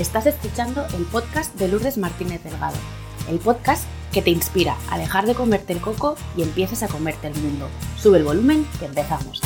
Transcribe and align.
Estás 0.00 0.24
escuchando 0.24 0.86
el 0.96 1.04
podcast 1.04 1.54
de 1.56 1.68
Lourdes 1.68 1.98
Martínez 1.98 2.42
Delgado, 2.42 2.78
el 3.28 3.38
podcast 3.38 3.86
que 4.14 4.22
te 4.22 4.30
inspira 4.30 4.78
a 4.90 4.96
dejar 4.96 5.26
de 5.26 5.34
comerte 5.34 5.74
el 5.74 5.82
coco 5.82 6.14
y 6.38 6.42
empieces 6.42 6.82
a 6.82 6.88
comerte 6.88 7.26
el 7.26 7.34
mundo. 7.34 7.68
Sube 7.98 8.16
el 8.16 8.24
volumen 8.24 8.64
que 8.78 8.86
empezamos. 8.86 9.42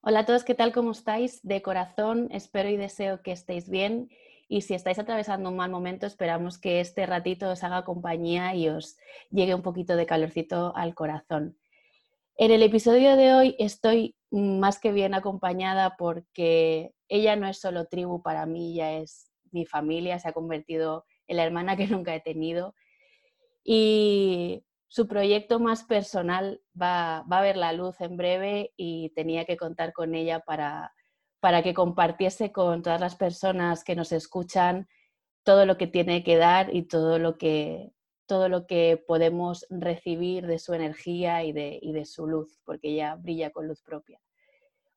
Hola 0.00 0.18
a 0.18 0.26
todos, 0.26 0.42
¿qué 0.42 0.56
tal? 0.56 0.72
¿Cómo 0.72 0.90
estáis? 0.90 1.38
De 1.44 1.62
corazón, 1.62 2.26
espero 2.32 2.70
y 2.70 2.76
deseo 2.76 3.22
que 3.22 3.30
estéis 3.30 3.70
bien. 3.70 4.10
Y 4.48 4.62
si 4.62 4.74
estáis 4.74 4.98
atravesando 4.98 5.48
un 5.48 5.56
mal 5.56 5.70
momento, 5.70 6.06
esperamos 6.06 6.58
que 6.58 6.80
este 6.80 7.06
ratito 7.06 7.48
os 7.50 7.62
haga 7.62 7.84
compañía 7.84 8.56
y 8.56 8.68
os 8.68 8.98
llegue 9.30 9.54
un 9.54 9.62
poquito 9.62 9.94
de 9.94 10.06
calorcito 10.06 10.74
al 10.74 10.96
corazón. 10.96 11.56
En 12.42 12.50
el 12.50 12.64
episodio 12.64 13.14
de 13.14 13.34
hoy 13.34 13.54
estoy 13.60 14.16
más 14.32 14.80
que 14.80 14.90
bien 14.90 15.14
acompañada 15.14 15.94
porque 15.96 16.92
ella 17.08 17.36
no 17.36 17.46
es 17.46 17.60
solo 17.60 17.84
tribu 17.84 18.20
para 18.20 18.46
mí, 18.46 18.74
ya 18.74 18.94
es 18.94 19.30
mi 19.52 19.64
familia, 19.64 20.18
se 20.18 20.26
ha 20.28 20.32
convertido 20.32 21.04
en 21.28 21.36
la 21.36 21.44
hermana 21.44 21.76
que 21.76 21.86
nunca 21.86 22.12
he 22.16 22.20
tenido. 22.20 22.74
Y 23.62 24.64
su 24.88 25.06
proyecto 25.06 25.60
más 25.60 25.84
personal 25.84 26.60
va, 26.74 27.18
a 27.18 27.42
ver 27.42 27.56
la 27.56 27.72
luz 27.72 28.00
en 28.00 28.16
breve 28.16 28.72
y 28.76 29.10
tenía 29.10 29.44
que 29.44 29.56
contar 29.56 29.92
con 29.92 30.16
ella 30.16 30.40
para, 30.40 30.92
para 31.38 31.62
que 31.62 31.74
compartiese 31.74 32.50
con 32.50 32.82
todas 32.82 33.00
las 33.00 33.14
personas 33.14 33.84
que 33.84 33.94
nos 33.94 34.10
escuchan 34.10 34.88
todo 35.44 35.64
lo 35.64 35.78
que 35.78 35.86
tiene 35.86 36.24
que 36.24 36.38
dar 36.38 36.74
y 36.74 36.88
todo 36.88 37.20
lo 37.20 37.38
que, 37.38 37.92
todo 38.26 38.48
lo 38.48 38.66
que 38.66 39.02
podemos 39.06 39.66
recibir 39.70 40.46
de 40.46 40.58
su 40.58 40.74
energía 40.74 41.44
y 41.44 41.52
de, 41.52 41.80
de 41.82 42.04
su 42.04 42.26
luz, 42.26 42.60
porque 42.64 42.90
ella 42.90 43.16
brilla 43.16 43.50
con 43.50 43.68
luz 43.68 43.82
propia. 43.82 44.20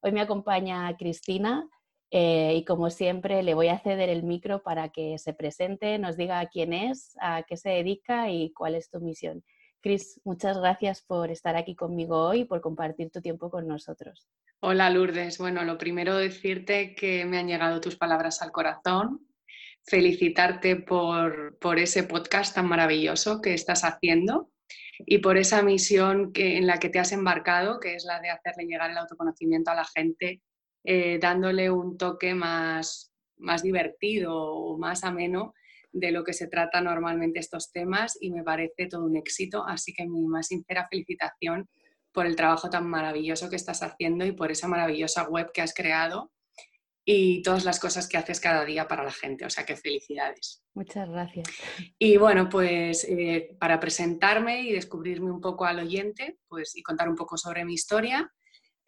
Hoy 0.01 0.11
me 0.11 0.21
acompaña 0.21 0.95
Cristina 0.97 1.67
eh, 2.11 2.53
y 2.55 2.65
como 2.65 2.89
siempre 2.89 3.43
le 3.43 3.55
voy 3.55 3.69
a 3.69 3.79
ceder 3.79 4.09
el 4.09 4.23
micro 4.23 4.61
para 4.61 4.89
que 4.89 5.17
se 5.17 5.33
presente, 5.33 5.97
nos 5.97 6.17
diga 6.17 6.45
quién 6.47 6.73
es, 6.73 7.15
a 7.19 7.43
qué 7.43 7.57
se 7.57 7.69
dedica 7.69 8.29
y 8.29 8.51
cuál 8.53 8.75
es 8.75 8.89
tu 8.89 8.99
misión. 8.99 9.43
Cris, 9.81 10.19
muchas 10.23 10.57
gracias 10.57 11.01
por 11.01 11.29
estar 11.29 11.55
aquí 11.55 11.75
conmigo 11.75 12.27
hoy 12.27 12.41
y 12.41 12.45
por 12.45 12.61
compartir 12.61 13.11
tu 13.11 13.21
tiempo 13.21 13.49
con 13.49 13.67
nosotros. 13.67 14.27
Hola 14.61 14.89
Lourdes, 14.89 15.37
bueno, 15.37 15.63
lo 15.63 15.77
primero 15.77 16.15
decirte 16.15 16.95
que 16.95 17.25
me 17.25 17.37
han 17.37 17.47
llegado 17.47 17.81
tus 17.81 17.95
palabras 17.95 18.41
al 18.41 18.51
corazón, 18.51 19.24
felicitarte 19.85 20.75
por, 20.77 21.57
ese 21.77 22.03
podcast 22.03 22.55
tan 22.55 22.67
maravilloso 22.67 23.41
que 23.41 23.53
estás 23.53 23.83
haciendo 23.83 24.51
y 24.99 25.19
por 25.19 25.37
esa 25.37 25.61
misión 25.61 26.31
que, 26.33 26.57
en 26.57 26.67
la 26.67 26.79
que 26.79 26.89
te 26.89 26.99
has 26.99 27.11
embarcado, 27.11 27.79
que 27.79 27.95
es 27.95 28.05
la 28.05 28.19
de 28.19 28.29
hacerle 28.29 28.65
llegar 28.65 28.91
el 28.91 28.97
autoconocimiento 28.97 29.71
a 29.71 29.75
la 29.75 29.85
gente, 29.85 30.41
eh, 30.83 31.19
dándole 31.19 31.69
un 31.69 31.97
toque 31.97 32.33
más, 32.33 33.11
más 33.37 33.61
divertido 33.61 34.35
o 34.35 34.77
más 34.77 35.03
ameno 35.03 35.53
de 35.91 36.11
lo 36.11 36.23
que 36.23 36.33
se 36.33 36.47
trata 36.47 36.81
normalmente 36.81 37.39
estos 37.39 37.71
temas 37.71 38.17
y 38.19 38.31
me 38.31 38.43
parece 38.43 38.87
todo 38.87 39.05
un 39.05 39.15
éxito, 39.15 39.65
así 39.65 39.93
que 39.93 40.05
mi 40.05 40.25
más 40.25 40.47
sincera 40.47 40.87
felicitación 40.89 41.69
por 42.11 42.25
el 42.25 42.35
trabajo 42.35 42.69
tan 42.69 42.89
maravilloso 42.89 43.49
que 43.49 43.55
estás 43.55 43.83
haciendo 43.83 44.25
y 44.25 44.31
por 44.31 44.51
esa 44.51 44.67
maravillosa 44.67 45.27
web 45.29 45.51
que 45.53 45.61
has 45.61 45.73
creado 45.73 46.31
y 47.07 47.43
todas 47.43 47.63
las 47.65 47.79
cosas 47.79 48.07
que 48.07 48.17
haces 48.17 48.39
cada 48.39 48.65
día 48.65 48.87
para 48.87 49.03
la 49.03 49.11
gente. 49.11 49.45
O 49.45 49.49
sea 49.49 49.63
que 49.63 49.75
felicidades. 49.75 50.63
Muchas 50.73 51.07
gracias. 51.07 51.47
Y 51.99 52.17
bueno, 52.17 52.49
pues 52.49 53.05
eh, 53.07 53.55
para 53.59 53.79
presentarme 53.79 54.63
y 54.63 54.73
descubrirme 54.73 55.31
un 55.31 55.39
poco 55.39 55.65
al 55.65 55.79
oyente 55.79 56.39
pues, 56.47 56.75
y 56.75 56.81
contar 56.81 57.07
un 57.07 57.15
poco 57.15 57.37
sobre 57.37 57.63
mi 57.63 57.75
historia, 57.75 58.33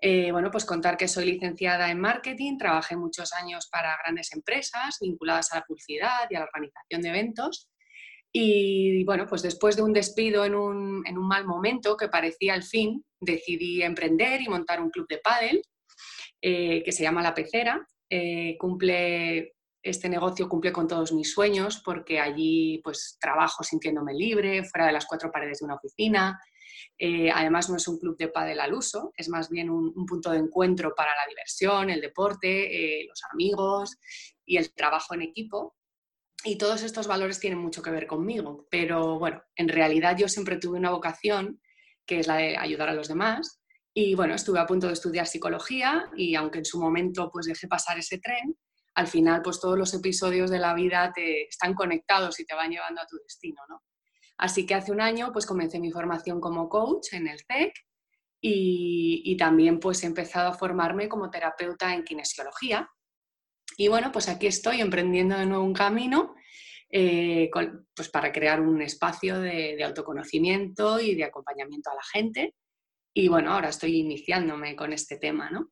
eh, 0.01 0.31
bueno, 0.31 0.49
pues 0.51 0.65
contar 0.65 0.97
que 0.97 1.07
soy 1.07 1.25
licenciada 1.25 1.91
en 1.91 1.99
marketing, 1.99 2.57
trabajé 2.57 2.95
muchos 2.95 3.33
años 3.33 3.67
para 3.71 3.95
grandes 4.03 4.33
empresas 4.33 4.97
vinculadas 4.99 5.51
a 5.53 5.57
la 5.57 5.65
publicidad 5.65 6.27
y 6.29 6.35
a 6.35 6.39
la 6.39 6.45
organización 6.45 7.01
de 7.03 7.09
eventos. 7.09 7.69
Y 8.31 9.03
bueno, 9.05 9.25
pues 9.27 9.41
después 9.43 9.75
de 9.75 9.83
un 9.83 9.93
despido 9.93 10.43
en 10.43 10.55
un, 10.55 11.03
en 11.07 11.17
un 11.17 11.27
mal 11.27 11.45
momento 11.45 11.95
que 11.95 12.09
parecía 12.09 12.55
el 12.55 12.63
fin, 12.63 13.03
decidí 13.19 13.81
emprender 13.81 14.41
y 14.41 14.49
montar 14.49 14.81
un 14.81 14.89
club 14.89 15.07
de 15.07 15.19
pádel 15.19 15.61
eh, 16.41 16.83
que 16.83 16.91
se 16.91 17.03
llama 17.03 17.23
La 17.23 17.33
Pecera 17.33 17.87
eh, 18.09 18.57
cumple, 18.57 19.55
este 19.81 20.09
negocio 20.09 20.47
cumple 20.47 20.71
con 20.71 20.87
todos 20.87 21.11
mis 21.11 21.31
sueños 21.31 21.81
porque 21.83 22.19
allí 22.19 22.79
pues 22.83 23.17
trabajo 23.19 23.63
sintiéndome 23.63 24.13
libre, 24.13 24.63
fuera 24.63 24.87
de 24.87 24.93
las 24.93 25.05
cuatro 25.05 25.31
paredes 25.31 25.59
de 25.59 25.65
una 25.65 25.75
oficina. 25.75 26.39
Eh, 26.97 27.29
además 27.31 27.69
no 27.69 27.77
es 27.77 27.87
un 27.87 27.99
club 27.99 28.17
de 28.17 28.29
pádel 28.29 28.59
al 28.59 28.73
uso, 28.73 29.11
es 29.15 29.29
más 29.29 29.49
bien 29.49 29.69
un, 29.69 29.93
punto 30.05 30.31
de 30.31 30.39
encuentro 30.39 30.93
para 30.95 31.15
la 31.15 31.27
diversión, 31.29 31.89
el 31.89 32.01
deporte, 32.01 33.01
eh, 33.01 33.05
los 33.07 33.21
amigos 33.31 33.97
y 34.45 34.57
el 34.57 34.73
trabajo 34.73 35.13
en 35.13 35.21
equipo. 35.21 35.75
Y 36.43 36.57
todos 36.57 36.83
estos 36.83 37.07
valores 37.07 37.39
tienen 37.39 37.59
mucho 37.59 37.81
que 37.81 37.91
ver 37.91 38.07
conmigo, 38.07 38.67
pero 38.69 39.19
bueno, 39.19 39.43
en 39.55 39.69
realidad 39.69 40.17
yo 40.17 40.27
siempre 40.27 40.57
tuve 40.57 40.77
una 40.77 40.91
vocación 40.91 41.61
que 42.05 42.19
es 42.19 42.27
la 42.27 42.37
de 42.37 42.57
ayudar 42.57 42.89
a 42.89 42.93
los 42.93 43.07
demás 43.07 43.59
y 43.99 44.13
bueno, 44.13 44.35
estuve 44.35 44.59
a 44.59 44.67
punto 44.67 44.85
de 44.85 44.93
estudiar 44.93 45.25
psicología 45.25 46.07
y 46.15 46.35
aunque 46.35 46.59
en 46.59 46.65
su 46.65 46.79
momento 46.79 47.31
pues 47.33 47.47
dejé 47.47 47.67
pasar 47.67 47.97
ese 47.97 48.19
tren, 48.19 48.55
al 48.93 49.07
final 49.07 49.41
pues 49.41 49.59
todos 49.59 49.75
los 49.75 49.91
episodios 49.91 50.51
de 50.51 50.59
la 50.59 50.75
vida 50.75 51.11
te 51.15 51.47
están 51.47 51.73
conectados 51.73 52.39
y 52.39 52.45
te 52.45 52.53
van 52.53 52.69
llevando 52.69 53.01
a 53.01 53.07
tu 53.07 53.17
destino, 53.17 53.59
¿no? 53.67 53.81
Así 54.37 54.67
que 54.67 54.75
hace 54.75 54.91
un 54.91 55.01
año 55.01 55.31
pues 55.33 55.47
comencé 55.47 55.79
mi 55.79 55.91
formación 55.91 56.39
como 56.39 56.69
coach 56.69 57.13
en 57.13 57.27
el 57.27 57.39
CEC 57.39 57.73
y, 58.39 59.23
y 59.25 59.35
también 59.35 59.79
pues 59.79 60.03
he 60.03 60.05
empezado 60.05 60.49
a 60.49 60.53
formarme 60.53 61.09
como 61.09 61.31
terapeuta 61.31 61.91
en 61.95 62.03
kinesiología. 62.03 62.87
Y 63.77 63.87
bueno, 63.87 64.11
pues 64.11 64.29
aquí 64.29 64.45
estoy 64.45 64.79
emprendiendo 64.79 65.35
de 65.39 65.47
nuevo 65.47 65.63
un 65.63 65.73
camino 65.73 66.35
eh, 66.91 67.49
pues 67.95 68.09
para 68.09 68.31
crear 68.31 68.61
un 68.61 68.79
espacio 68.79 69.39
de, 69.39 69.75
de 69.75 69.83
autoconocimiento 69.83 70.99
y 70.99 71.15
de 71.15 71.23
acompañamiento 71.23 71.89
a 71.89 71.95
la 71.95 72.03
gente 72.03 72.53
y 73.17 73.29
bueno, 73.29 73.51
ahora 73.51 73.69
estoy 73.69 73.97
iniciándome 73.97 74.75
con 74.75 74.93
este 74.93 75.17
tema, 75.17 75.49
¿no? 75.49 75.71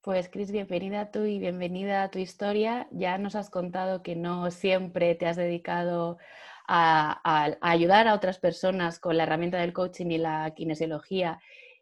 Pues 0.00 0.28
Cris, 0.28 0.50
bienvenida 0.50 1.12
tú 1.12 1.24
y 1.26 1.38
bienvenida 1.38 2.02
a 2.02 2.10
tu 2.10 2.18
historia. 2.18 2.88
Ya 2.90 3.18
nos 3.18 3.36
has 3.36 3.50
contado 3.50 4.02
que 4.02 4.16
no 4.16 4.50
siempre 4.50 5.14
te 5.14 5.26
has 5.26 5.36
dedicado 5.36 6.18
a, 6.66 7.20
ayudar 7.60 8.08
a 8.08 8.14
otras 8.14 8.40
personas 8.40 8.98
con 8.98 9.16
la 9.16 9.22
herramienta 9.22 9.58
del 9.58 9.72
coaching 9.72 10.06
y 10.06 10.18
la 10.18 10.52
kinesiología 10.56 11.38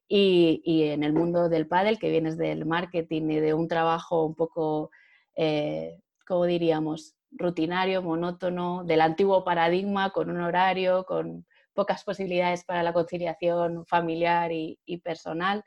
y, 0.07 0.61
en 0.67 1.03
el 1.03 1.15
mundo 1.15 1.49
del 1.49 1.67
pádel, 1.67 1.99
que 1.99 2.11
vienes 2.11 2.37
del 2.37 2.67
marketing 2.67 3.31
y 3.31 3.41
de 3.41 3.55
un 3.55 3.69
trabajo 3.69 4.27
un 4.27 4.35
poco, 4.35 4.91
eh, 5.35 5.97
¿cómo 6.27 6.45
diríamos?, 6.45 7.17
rutinario, 7.31 8.03
monótono, 8.03 8.85
del 8.85 9.01
antiguo 9.01 9.45
paradigma, 9.45 10.11
con 10.11 10.29
un 10.29 10.43
horario, 10.43 11.05
con 11.05 11.47
pocas 11.75 12.05
posibilidades 12.05 12.65
para 12.65 12.83
la 12.83 12.93
conciliación 12.93 13.85
familiar 13.87 14.53
y, 14.53 14.79
personal. 15.03 15.65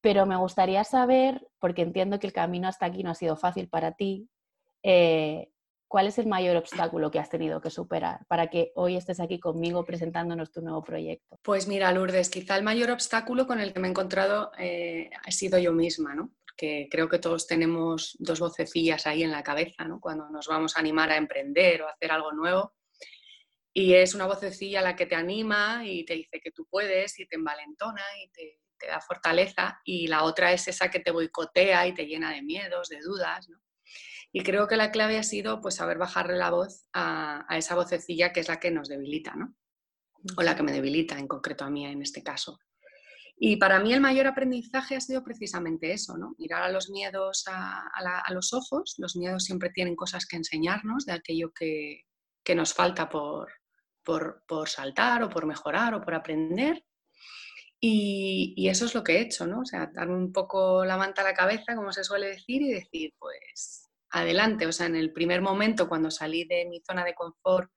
Pero 0.00 0.24
me 0.24 0.36
gustaría 0.36 0.84
saber, 0.84 1.46
porque 1.58 1.82
entiendo 1.82 2.18
que 2.18 2.26
el 2.26 2.32
camino 2.32 2.68
hasta 2.68 2.86
aquí 2.86 3.02
no 3.02 3.10
ha 3.10 3.14
sido 3.14 3.36
fácil 3.36 3.68
para 3.68 3.92
ti, 3.92 4.30
eh, 4.82 5.50
¿cuál 5.88 6.06
es 6.06 6.18
el 6.18 6.26
mayor 6.26 6.56
obstáculo 6.56 7.10
que 7.10 7.18
has 7.18 7.28
tenido 7.28 7.60
que 7.60 7.68
superar 7.68 8.24
para 8.28 8.48
que 8.48 8.72
hoy 8.76 8.96
estés 8.96 9.20
aquí 9.20 9.38
conmigo 9.38 9.84
presentándonos 9.84 10.50
tu 10.50 10.62
nuevo 10.62 10.82
proyecto? 10.82 11.38
Pues 11.42 11.68
mira, 11.68 11.92
Lourdes, 11.92 12.30
quizá 12.30 12.56
el 12.56 12.62
mayor 12.62 12.90
obstáculo 12.90 13.46
con 13.46 13.60
el 13.60 13.74
que 13.74 13.80
me 13.80 13.88
he 13.88 13.90
encontrado 13.90 14.52
eh, 14.58 15.10
ha 15.22 15.30
sido 15.30 15.58
yo 15.58 15.72
misma, 15.72 16.14
¿no? 16.14 16.30
Porque 16.46 16.88
creo 16.90 17.08
que 17.08 17.18
todos 17.18 17.46
tenemos 17.46 18.16
dos 18.20 18.40
vocecillas 18.40 19.06
ahí 19.06 19.22
en 19.22 19.32
la 19.32 19.42
cabeza, 19.42 19.84
¿no? 19.84 20.00
Cuando 20.00 20.30
nos 20.30 20.46
vamos 20.46 20.76
a 20.76 20.80
animar 20.80 21.10
a 21.10 21.16
emprender 21.16 21.82
o 21.82 21.88
a 21.88 21.90
hacer 21.90 22.10
algo 22.12 22.32
nuevo 22.32 22.72
y 23.72 23.94
es 23.94 24.14
una 24.14 24.26
vocecilla 24.26 24.82
la 24.82 24.96
que 24.96 25.06
te 25.06 25.14
anima 25.14 25.82
y 25.84 26.04
te 26.04 26.14
dice 26.14 26.40
que 26.40 26.50
tú 26.50 26.66
puedes 26.68 27.18
y 27.20 27.26
te 27.26 27.36
envalentona 27.36 28.02
y 28.22 28.30
te, 28.30 28.58
da 28.86 29.00
fortaleza. 29.00 29.78
Y 29.84 30.06
la 30.06 30.24
otra 30.24 30.52
es 30.52 30.66
esa 30.66 30.90
que 30.90 31.00
te 31.00 31.10
boicotea 31.10 31.86
y 31.86 31.94
te 31.94 32.06
llena 32.06 32.32
de 32.32 32.42
miedos, 32.42 32.88
de 32.88 33.00
dudas. 33.00 33.46
Y 34.32 34.42
creo 34.42 34.66
que 34.66 34.76
la 34.76 34.90
clave 34.90 35.18
ha 35.18 35.22
sido 35.22 35.60
pues 35.60 35.74
saber 35.74 35.98
bajarle 35.98 36.36
la 36.36 36.50
voz 36.50 36.86
a, 36.94 37.46
esa 37.50 37.74
vocecilla 37.74 38.32
que 38.32 38.40
es 38.40 38.48
la 38.48 38.58
que 38.58 38.70
nos 38.70 38.88
debilita, 38.88 39.34
¿no? 39.34 39.54
O 40.36 40.42
la 40.42 40.56
que 40.56 40.62
me 40.62 40.72
debilita 40.72 41.18
en 41.18 41.28
concreto 41.28 41.64
a 41.64 41.70
mí 41.70 41.84
en 41.84 42.00
este 42.00 42.22
caso. 42.22 42.58
Y 43.36 43.56
para 43.56 43.80
mí 43.80 43.92
el 43.92 44.00
mayor 44.00 44.26
aprendizaje 44.26 44.96
ha 44.96 45.00
sido 45.00 45.22
precisamente 45.22 45.92
eso, 45.92 46.16
¿no? 46.16 46.34
Mirar 46.38 46.62
a 46.62 46.70
los 46.70 46.90
miedos 46.90 47.44
a, 47.48 47.84
los 48.30 48.52
ojos. 48.54 48.94
Los 48.98 49.14
miedos 49.14 49.44
siempre 49.44 49.70
tienen 49.70 49.94
cosas 49.94 50.26
que 50.26 50.36
enseñarnos 50.36 51.04
de 51.04 51.12
aquello 51.12 51.52
que, 51.52 52.02
que 52.42 52.54
nos 52.54 52.72
falta 52.74 53.08
por, 53.08 53.59
por, 54.02 54.42
saltar 54.66 55.22
o 55.22 55.30
por 55.30 55.46
mejorar 55.46 55.94
o 55.94 56.00
por 56.00 56.14
aprender. 56.14 56.84
Y, 57.80 58.68
eso 58.68 58.84
es 58.84 58.94
lo 58.94 59.02
que 59.02 59.16
he 59.16 59.20
hecho, 59.20 59.46
¿no? 59.46 59.60
O 59.60 59.64
sea, 59.64 59.90
darme 59.92 60.16
un 60.16 60.32
poco 60.32 60.84
la 60.84 60.96
manta 60.96 61.22
a 61.22 61.24
la 61.24 61.34
cabeza, 61.34 61.74
como 61.74 61.92
se 61.92 62.04
suele 62.04 62.28
decir, 62.28 62.62
y 62.62 62.72
decir, 62.72 63.14
pues, 63.18 63.88
adelante. 64.10 64.66
O 64.66 64.72
sea, 64.72 64.86
en 64.86 64.96
el 64.96 65.12
primer 65.12 65.40
momento, 65.40 65.88
cuando 65.88 66.10
salí 66.10 66.44
de 66.44 66.66
mi 66.66 66.80
zona 66.80 67.04
de 67.04 67.14
confort 67.14 67.70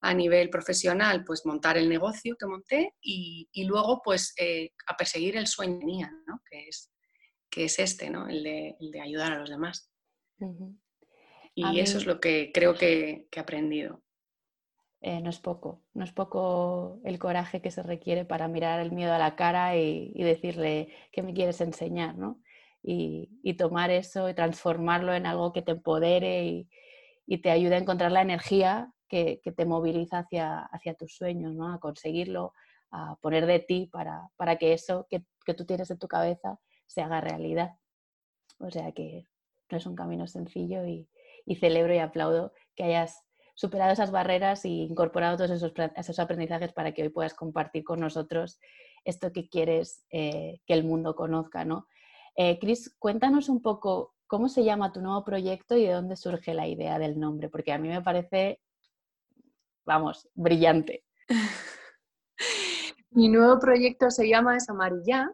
a 0.00 0.14
nivel 0.14 0.48
profesional, 0.48 1.24
pues 1.24 1.44
montar 1.44 1.76
el 1.76 1.88
negocio 1.88 2.36
que 2.36 2.46
monté 2.46 2.94
y, 3.00 3.48
luego 3.64 4.00
pues 4.02 4.32
eh, 4.38 4.70
a 4.86 4.96
perseguir 4.96 5.36
el 5.36 5.46
sueño 5.46 5.84
mía, 5.84 6.10
¿no? 6.26 6.40
que, 6.48 6.68
es, 6.68 6.92
que 7.50 7.64
es 7.64 7.78
este, 7.78 8.10
¿no? 8.10 8.28
el, 8.28 8.42
de, 8.44 9.00
ayudar 9.02 9.32
a 9.32 9.38
los 9.38 9.50
demás. 9.50 9.90
Y 11.54 11.80
eso 11.80 11.98
es 11.98 12.06
lo 12.06 12.20
que 12.20 12.52
creo 12.54 12.74
que, 12.74 13.26
he 13.32 13.40
aprendido. 13.40 14.04
Eh, 15.00 15.20
no 15.20 15.30
es 15.30 15.38
poco, 15.38 15.84
no 15.94 16.04
es 16.04 16.12
poco 16.12 17.00
el 17.04 17.20
coraje 17.20 17.62
que 17.62 17.70
se 17.70 17.84
requiere 17.84 18.24
para 18.24 18.48
mirar 18.48 18.80
el 18.80 18.90
miedo 18.90 19.12
a 19.14 19.18
la 19.18 19.36
cara 19.36 19.76
y, 19.76 20.12
decirle 20.14 20.88
qué 21.12 21.22
me 21.22 21.34
quieres 21.34 21.60
enseñar, 21.60 22.16
¿no? 22.16 22.40
Y, 22.82 23.28
tomar 23.56 23.90
eso 23.90 24.28
y 24.28 24.34
transformarlo 24.34 25.14
en 25.14 25.26
algo 25.26 25.52
que 25.52 25.62
te 25.62 25.72
empodere 25.72 26.44
y, 26.44 26.68
y 27.26 27.38
te 27.38 27.50
ayude 27.50 27.76
a 27.76 27.78
encontrar 27.78 28.12
la 28.12 28.22
energía 28.22 28.92
que, 29.08 29.40
te 29.56 29.64
moviliza 29.66 30.18
hacia, 30.20 30.60
hacia, 30.64 30.94
tus 30.94 31.16
sueños, 31.16 31.54
¿no? 31.54 31.72
a 31.72 31.80
conseguirlo, 31.80 32.52
a 32.90 33.16
poner 33.16 33.46
de 33.46 33.60
ti 33.60 33.88
para, 33.92 34.28
para 34.36 34.56
que 34.56 34.72
eso 34.72 35.06
que, 35.08 35.24
que, 35.44 35.54
tú 35.54 35.64
tienes 35.64 35.90
en 35.90 35.98
tu 35.98 36.08
cabeza 36.08 36.58
se 36.86 37.02
haga 37.02 37.20
realidad. 37.20 37.76
O 38.58 38.70
sea 38.70 38.92
que 38.92 39.26
no 39.70 39.78
es 39.78 39.86
un 39.86 39.96
camino 39.96 40.26
sencillo 40.26 40.86
y, 40.86 41.08
y 41.46 41.56
celebro 41.56 41.94
y 41.94 41.98
aplaudo 41.98 42.52
que 42.74 42.84
hayas 42.84 43.24
superado 43.58 43.92
esas 43.92 44.12
barreras 44.12 44.64
y 44.64 44.82
incorporado 44.82 45.36
todos 45.36 45.50
esos, 45.50 45.72
esos 45.96 46.18
aprendizajes 46.20 46.72
para 46.72 46.92
que 46.92 47.02
hoy 47.02 47.08
puedas 47.08 47.34
compartir 47.34 47.82
con 47.82 47.98
nosotros 47.98 48.60
esto 49.04 49.32
que 49.32 49.48
quieres 49.48 50.06
eh, 50.12 50.60
que 50.64 50.74
el 50.74 50.84
mundo 50.84 51.16
conozca. 51.16 51.64
¿no? 51.64 51.88
Eh, 52.36 52.60
Cris, 52.60 52.94
cuéntanos 53.00 53.48
un 53.48 53.60
poco 53.60 54.14
cómo 54.28 54.48
se 54.48 54.62
llama 54.62 54.92
tu 54.92 55.00
nuevo 55.00 55.24
proyecto 55.24 55.76
y 55.76 55.86
de 55.86 55.92
dónde 55.92 56.14
surge 56.14 56.54
la 56.54 56.68
idea 56.68 57.00
del 57.00 57.18
nombre, 57.18 57.48
porque 57.48 57.72
a 57.72 57.78
mí 57.78 57.88
me 57.88 58.00
parece 58.00 58.60
vamos, 59.84 60.28
brillante. 60.34 61.02
Mi 63.10 63.28
nuevo 63.28 63.58
proyecto 63.58 64.10
se 64.12 64.28
llama 64.28 64.56
Es 64.56 64.68
Amarilla 64.68 65.32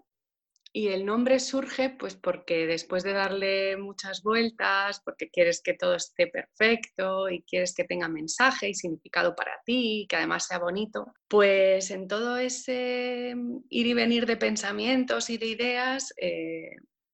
y 0.77 0.89
el 0.89 1.07
nombre 1.07 1.39
surge 1.39 1.89
pues 1.89 2.17
porque 2.17 2.67
después 2.67 3.05
de 3.05 3.13
darle 3.13 3.77
muchas 3.77 4.25
vueltas, 4.25 5.01
porque 5.05 5.31
quieres 5.31 5.63
que 5.63 5.75
todo 5.75 5.95
esté 5.95 6.27
perfecto 6.27 7.29
y 7.31 7.45
quieres 7.45 7.75
que 7.77 7.85
tenga 7.85 8.09
mensaje 8.09 8.71
y 8.71 8.75
significado 8.75 9.37
para 9.37 9.53
ti, 9.65 10.05
que 10.09 10.17
además 10.17 10.49
sea 10.49 10.59
bonito, 10.59 11.15
pues 11.29 11.93
en 11.93 12.09
todo 12.09 12.39
ese 12.39 13.37
ir 13.69 13.87
y 13.87 13.95
venir 13.95 14.27
de 14.27 14.37
pensamientos 14.37 15.31
y 15.31 15.39
de 15.39 15.47
ideas, 15.47 16.13
eh, 16.21 16.71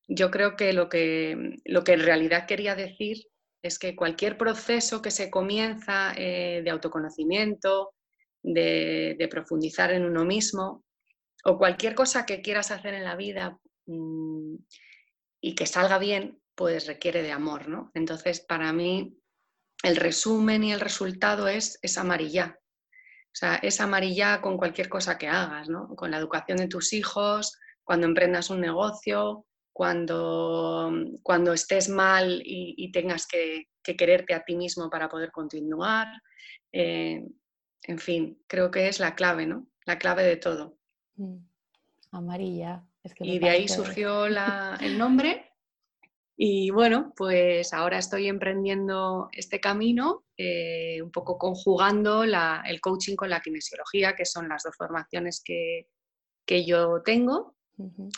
yo 0.09 0.31
creo 0.31 0.57
que 0.57 0.73
lo, 0.73 0.89
que 0.89 1.59
lo 1.67 1.85
que 1.85 1.93
en 1.93 2.01
realidad 2.01 2.47
quería 2.47 2.75
decir 2.75 3.27
es 3.63 3.79
que 3.79 3.95
cualquier 3.95 4.39
proceso 4.39 5.03
que 5.03 5.11
se 5.11 5.31
comienza 5.31 6.15
eh, 6.17 6.63
de 6.65 6.71
autoconocimiento, 6.71 7.93
de, 8.43 9.29
profundizar 9.31 9.93
en 9.93 10.07
uno 10.07 10.25
mismo, 10.25 10.83
o 11.45 11.59
cualquier 11.59 11.95
cosa 11.95 12.27
que 12.27 12.43
quieras 12.43 12.71
hacer 12.71 12.95
en 12.95 13.05
la 13.05 13.17
vida 13.17 13.59
mm, 13.87 14.57
y 15.41 15.55
que 15.55 15.67
salga 15.67 15.99
bien, 15.99 16.41
pues 16.55 16.87
requiere 16.87 17.23
de 17.23 17.33
amor, 17.33 17.69
¿no? 17.69 17.91
Entonces, 17.95 18.41
para 18.41 18.73
mí, 18.73 19.17
el 19.83 19.97
resumen 19.97 20.63
y 20.65 20.73
el 20.73 20.81
resultado 20.81 21.49
es, 21.49 21.79
es 21.83 21.97
amarilla. 21.97 22.59
O 22.59 23.35
sea, 23.35 23.57
es 23.57 23.81
amarilla 23.81 24.41
con 24.41 24.59
cualquier 24.59 24.89
cosa 24.89 25.17
que 25.17 25.29
hagas, 25.29 25.69
¿no? 25.69 25.95
Con 25.97 26.11
la 26.11 26.19
educación 26.19 26.59
de 26.59 26.69
tus 26.69 26.93
hijos, 26.93 27.57
cuando 27.85 28.07
emprendas 28.07 28.51
un 28.51 28.61
negocio, 28.61 29.47
cuando, 29.73 30.93
cuando 31.23 31.53
estés 31.53 31.89
mal 31.89 32.43
y, 32.45 32.91
tengas 32.93 33.27
que, 33.27 33.69
quererte 33.83 34.35
a 34.35 34.45
ti 34.45 34.57
mismo 34.57 34.91
para 34.91 35.09
poder 35.09 35.31
continuar. 35.33 36.09
Eh, 36.73 37.25
en 37.85 37.99
fin, 37.99 38.43
creo 38.47 38.71
que 38.71 38.89
es 38.89 39.01
la 39.01 39.15
clave, 39.15 39.47
¿no? 39.47 39.69
La 39.87 39.99
clave 39.99 40.23
de 40.25 40.37
todo. 40.37 40.80
Mm. 41.21 41.37
Amarilla. 42.13 42.85
y 43.21 43.39
de 43.39 43.49
ahí 43.49 43.69
surgió 43.69 44.27
el 44.81 44.99
nombre. 44.99 45.47
Y 46.37 46.71
bueno, 46.71 47.13
pues 47.15 47.75
ahora 47.75 47.99
estoy 47.99 48.27
emprendiendo 48.27 49.29
este 49.33 49.61
camino, 49.61 50.25
eh, 50.39 51.03
un 51.03 51.11
poco 51.11 51.37
conjugando 51.37 52.25
el 52.25 52.81
coaching 52.81 53.15
con 53.15 53.29
la 53.29 53.41
kinesiología, 53.41 54.17
que 54.17 54.25
son 54.25 54.49
las 54.49 54.63
dos 54.63 54.75
formaciones 54.75 55.43
que, 55.45 55.89
que 56.47 56.65
yo 56.65 57.03
tengo 57.03 57.57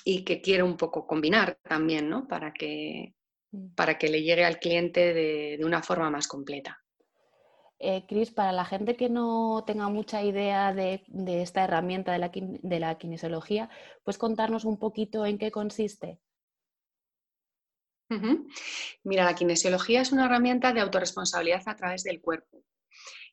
y 0.05 0.25
que 0.25 0.41
quiero 0.41 0.67
un 0.67 0.77
poco 0.77 1.07
combinar 1.07 1.59
también, 1.63 2.09
¿no? 2.09 2.29
Para 2.29 2.53
que, 2.53 3.15
mm. 3.51 3.75
para 3.75 3.99
que 3.99 4.09
le 4.09 4.23
llegue 4.23 4.45
al 4.45 4.61
cliente 4.61 5.13
de, 5.13 5.59
una 5.65 5.83
forma 5.83 6.09
más 6.09 6.29
completa. 6.29 6.82
Eh, 7.85 8.05
Cris, 8.07 8.31
para 8.31 8.53
la 8.53 8.65
gente 8.65 8.95
que 8.95 9.09
no 9.09 9.65
tenga 9.67 9.89
mucha 9.89 10.23
idea 10.23 10.73
de, 10.73 11.03
esta 11.43 11.65
herramienta 11.65 12.13
de 12.13 12.79
la, 12.79 12.97
kinesiología, 12.97 13.71
¿puedes 14.05 14.19
contarnos 14.19 14.65
un 14.65 14.79
poquito 14.79 15.27
en 15.27 15.37
qué 15.37 15.51
consiste? 15.51 16.21
Mira, 19.03 19.25
la 19.25 19.35
kinesiología 19.35 20.03
es 20.03 20.13
una 20.13 20.27
herramienta 20.27 20.73
de 20.73 20.81
autorresponsabilidad 20.81 21.63
a 21.67 21.75
través 21.75 22.05
del 22.05 22.21
cuerpo 22.21 22.63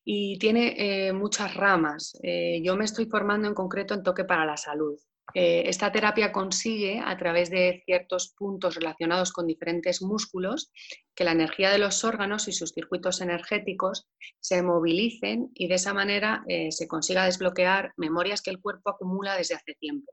y 0.03 0.39
tiene 0.39 1.09
eh, 1.09 1.13
muchas 1.13 1.53
ramas. 1.53 2.17
Eh, 2.23 2.59
yo 2.63 2.75
me 2.75 2.85
estoy 2.85 3.05
formando 3.05 3.47
en 3.47 3.53
concreto 3.53 3.93
en 3.93 4.01
toque 4.01 4.23
para 4.23 4.45
la 4.45 4.57
salud. 4.57 4.97
Eh, 5.33 5.63
esta 5.65 5.91
terapia 5.91 6.31
consigue, 6.31 7.01
a 7.03 7.17
través 7.17 7.49
de 7.49 7.81
ciertos 7.85 8.33
puntos 8.37 8.75
relacionados 8.75 9.31
con 9.31 9.47
diferentes 9.47 10.01
músculos, 10.01 10.71
que 11.15 11.23
la 11.23 11.31
energía 11.31 11.71
de 11.71 11.79
los 11.79 12.03
órganos 12.03 12.47
y 12.47 12.51
sus 12.51 12.71
circuitos 12.71 13.21
energéticos 13.21 14.07
se 14.39 14.61
movilicen 14.63 15.51
y 15.53 15.67
de 15.67 15.75
esa 15.75 15.93
manera 15.93 16.43
eh, 16.47 16.71
se 16.71 16.87
consiga 16.87 17.25
desbloquear 17.25 17.93
memorias 17.97 18.41
que 18.41 18.49
el 18.49 18.59
cuerpo 18.59 18.89
acumula 18.89 19.35
desde 19.35 19.55
hace 19.55 19.75
tiempo. 19.75 20.11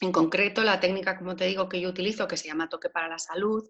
En 0.00 0.12
concreto, 0.12 0.62
la 0.62 0.78
técnica, 0.78 1.18
como 1.18 1.34
te 1.34 1.46
digo, 1.46 1.68
que 1.68 1.80
yo 1.80 1.88
utilizo, 1.88 2.28
que 2.28 2.36
se 2.36 2.46
llama 2.46 2.68
toque 2.68 2.88
para 2.88 3.08
la 3.08 3.18
salud, 3.18 3.64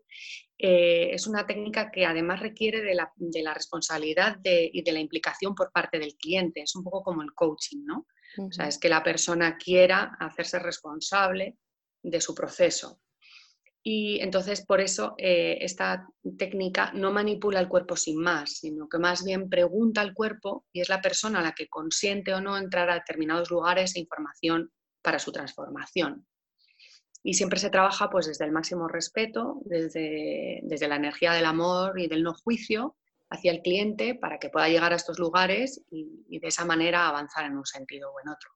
eh, 0.58 1.10
es 1.12 1.26
una 1.26 1.46
técnica 1.46 1.90
que 1.90 2.04
además 2.04 2.40
requiere 2.40 2.82
de 2.82 2.94
la, 2.94 3.54
responsabilidad 3.54 4.38
y 4.44 4.82
de 4.82 4.92
la 4.92 5.00
implicación 5.00 5.54
por 5.54 5.72
parte 5.72 5.98
del 5.98 6.16
cliente. 6.16 6.60
Es 6.62 6.76
un 6.76 6.84
poco 6.84 7.02
como 7.02 7.22
el 7.22 7.32
coaching, 7.32 7.84
¿no? 7.84 8.06
O 8.38 8.52
sea, 8.52 8.68
es 8.68 8.78
que 8.78 8.88
la 8.88 9.02
persona 9.02 9.56
quiera 9.56 10.16
hacerse 10.18 10.58
responsable 10.58 11.56
de 12.02 12.20
su 12.20 12.34
proceso. 12.34 13.00
Y 13.86 14.18
entonces, 14.20 14.64
por 14.64 14.80
eso, 14.80 15.14
eh, 15.18 15.58
esta 15.60 16.08
técnica 16.38 16.90
no 16.94 17.12
manipula 17.12 17.60
el 17.60 17.68
cuerpo 17.68 17.96
sin 17.96 18.18
más, 18.18 18.58
sino 18.60 18.88
que 18.88 18.98
más 18.98 19.22
bien 19.24 19.50
pregunta 19.50 20.00
al 20.00 20.14
cuerpo 20.14 20.64
y 20.72 20.80
es 20.80 20.88
la 20.88 21.02
persona 21.02 21.42
la 21.42 21.52
que 21.52 21.68
consiente 21.68 22.32
o 22.32 22.40
no 22.40 22.56
entrar 22.56 22.88
a 22.88 22.94
determinados 22.94 23.50
lugares 23.50 23.94
e 23.94 24.00
información 24.00 24.72
para 25.02 25.18
su 25.18 25.32
transformación. 25.32 26.26
Y 27.22 27.34
siempre 27.34 27.58
se 27.58 27.68
trabaja 27.68 28.08
pues, 28.08 28.26
desde 28.26 28.46
el 28.46 28.52
máximo 28.52 28.88
respeto, 28.88 29.60
desde, 29.66 30.60
desde 30.62 30.88
la 30.88 30.96
energía 30.96 31.32
del 31.32 31.44
amor 31.44 32.00
y 32.00 32.06
del 32.06 32.22
no 32.22 32.32
juicio, 32.32 32.96
hacia 33.34 33.52
el 33.52 33.62
cliente 33.62 34.14
para 34.14 34.38
que 34.38 34.48
pueda 34.48 34.68
llegar 34.68 34.92
a 34.92 34.96
estos 34.96 35.18
lugares 35.18 35.84
y, 35.90 36.38
de 36.38 36.48
esa 36.48 36.64
manera 36.64 37.08
avanzar 37.08 37.44
en 37.44 37.56
un 37.56 37.66
sentido 37.66 38.10
o 38.12 38.20
en 38.20 38.28
otro. 38.28 38.50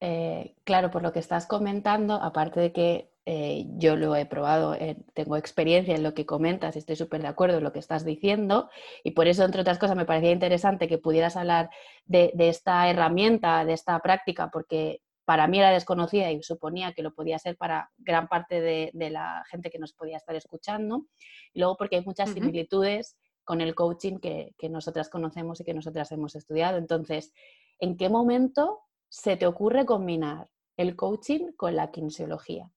Eh, 0.00 0.56
claro, 0.64 0.90
por 0.90 1.02
lo 1.02 1.12
que 1.12 1.20
estás 1.20 1.46
comentando, 1.46 2.14
aparte 2.14 2.60
de 2.60 2.72
que 2.72 3.12
eh, 3.24 3.66
yo 3.76 3.94
lo 3.94 4.16
he 4.16 4.26
probado, 4.26 4.74
eh, 4.74 4.96
tengo 5.14 5.36
experiencia 5.36 5.94
en 5.94 6.02
lo 6.02 6.12
que 6.12 6.26
comentas 6.26 6.74
estoy 6.74 6.96
súper 6.96 7.22
de 7.22 7.28
acuerdo 7.28 7.58
en 7.58 7.64
lo 7.64 7.72
que 7.72 7.78
estás 7.78 8.04
diciendo 8.04 8.68
y 9.04 9.12
por 9.12 9.28
eso, 9.28 9.44
entre 9.44 9.60
otras 9.60 9.78
cosas, 9.78 9.96
me 9.96 10.04
parecía 10.04 10.32
interesante 10.32 10.88
que 10.88 10.98
pudieras 10.98 11.36
hablar 11.36 11.70
de 12.06 12.32
esta 12.36 12.88
herramienta, 12.90 13.64
de 13.64 13.74
esta 13.74 14.00
práctica, 14.00 14.50
porque 14.50 15.02
para 15.24 15.46
mí 15.46 15.58
era 15.58 15.70
desconocida 15.70 16.30
y 16.30 16.42
suponía 16.42 16.92
que 16.92 17.02
lo 17.02 17.14
podía 17.14 17.38
ser 17.38 17.56
para 17.56 17.90
gran 17.98 18.28
parte 18.28 18.60
de, 18.60 18.90
la 19.10 19.44
gente 19.50 19.70
que 19.70 19.78
nos 19.78 19.92
podía 19.92 20.16
estar 20.16 20.34
escuchando. 20.34 21.06
Y 21.52 21.60
luego 21.60 21.76
porque 21.76 21.96
hay 21.96 22.04
muchas 22.04 22.30
similitudes 22.30 23.16
con 23.44 23.60
el 23.60 23.74
coaching 23.74 24.18
que, 24.18 24.54
nosotras 24.68 25.08
conocemos 25.08 25.60
y 25.60 25.64
que 25.64 25.74
nosotras 25.74 26.10
hemos 26.12 26.34
estudiado. 26.34 26.78
Entonces, 26.78 27.32
¿en 27.78 27.96
qué 27.96 28.08
momento 28.08 28.80
se 29.08 29.36
te 29.36 29.46
ocurre 29.46 29.84
combinar 29.86 30.48
el 30.76 30.96
coaching 30.96 31.52
con 31.52 31.76
la 31.76 31.90
kinesiología? 31.90 32.70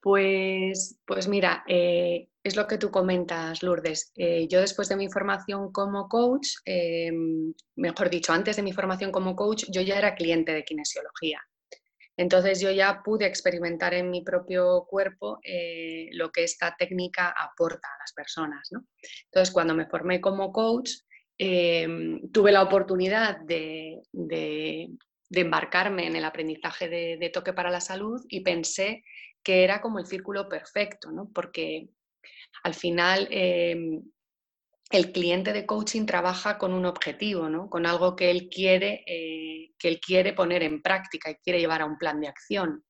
Pues, 0.00 0.98
pues 1.06 1.28
mira, 1.28 1.64
eh, 1.68 2.28
es 2.42 2.56
lo 2.56 2.66
que 2.66 2.78
tú 2.78 2.90
comentas, 2.90 3.62
Lourdes. 3.62 4.12
Eh, 4.16 4.46
yo 4.48 4.60
después 4.60 4.88
de 4.88 4.96
mi 4.96 5.08
formación 5.08 5.72
como 5.72 6.08
coach, 6.08 6.48
em, 6.64 7.54
mejor 7.76 8.10
dicho, 8.10 8.32
antes 8.32 8.56
de 8.56 8.62
mi 8.62 8.72
formación 8.72 9.12
como 9.12 9.36
coach, 9.36 9.64
yo 9.70 9.80
ya 9.80 9.98
era 9.98 10.14
cliente 10.14 10.52
de 10.52 10.64
kinesiología. 10.64 11.40
Entonces 12.16 12.60
yo 12.60 12.70
ya 12.70 13.02
pude 13.02 13.26
experimentar 13.26 13.94
en 13.94 14.10
mi 14.10 14.22
propio 14.22 14.84
cuerpo 14.86 15.38
eh, 15.42 16.08
lo 16.12 16.30
que 16.30 16.44
esta 16.44 16.76
técnica 16.78 17.34
aporta 17.36 17.88
a 17.88 17.98
las 18.00 18.12
personas. 18.12 18.68
Entonces 19.24 19.52
cuando 19.52 19.74
me 19.74 19.86
formé 19.86 20.20
como 20.20 20.52
coach, 20.52 20.90
tuve 21.38 22.52
la 22.52 22.62
oportunidad 22.62 23.38
de 23.40 23.98
embarcarme 25.40 26.06
en 26.06 26.16
el 26.16 26.24
aprendizaje 26.24 26.88
de, 26.88 27.30
toque 27.32 27.52
para 27.52 27.70
la 27.70 27.80
salud 27.80 28.24
y 28.28 28.40
pensé 28.40 29.02
que 29.42 29.64
era 29.64 29.80
como 29.80 29.98
el 29.98 30.06
círculo 30.06 30.48
perfecto, 30.48 31.10
¿no? 31.10 31.30
porque 31.32 31.88
al 32.62 32.74
final 32.74 33.26
em, 33.30 34.02
el 34.90 35.10
cliente 35.10 35.52
de 35.52 35.66
coaching 35.66 36.04
trabaja 36.04 36.58
con 36.58 36.74
un 36.74 36.84
objetivo, 36.84 37.48
¿no? 37.48 37.70
con 37.70 37.86
algo 37.86 38.14
que 38.14 38.30
él, 38.30 38.48
quiere, 38.50 39.02
eh, 39.06 39.72
que 39.78 39.88
él 39.88 40.00
quiere 40.00 40.34
poner 40.34 40.62
en 40.62 40.82
práctica 40.82 41.30
y 41.30 41.36
quiere 41.36 41.60
llevar 41.60 41.80
a 41.82 41.86
un 41.86 41.96
plan 41.96 42.20
de 42.20 42.28
acción. 42.28 42.84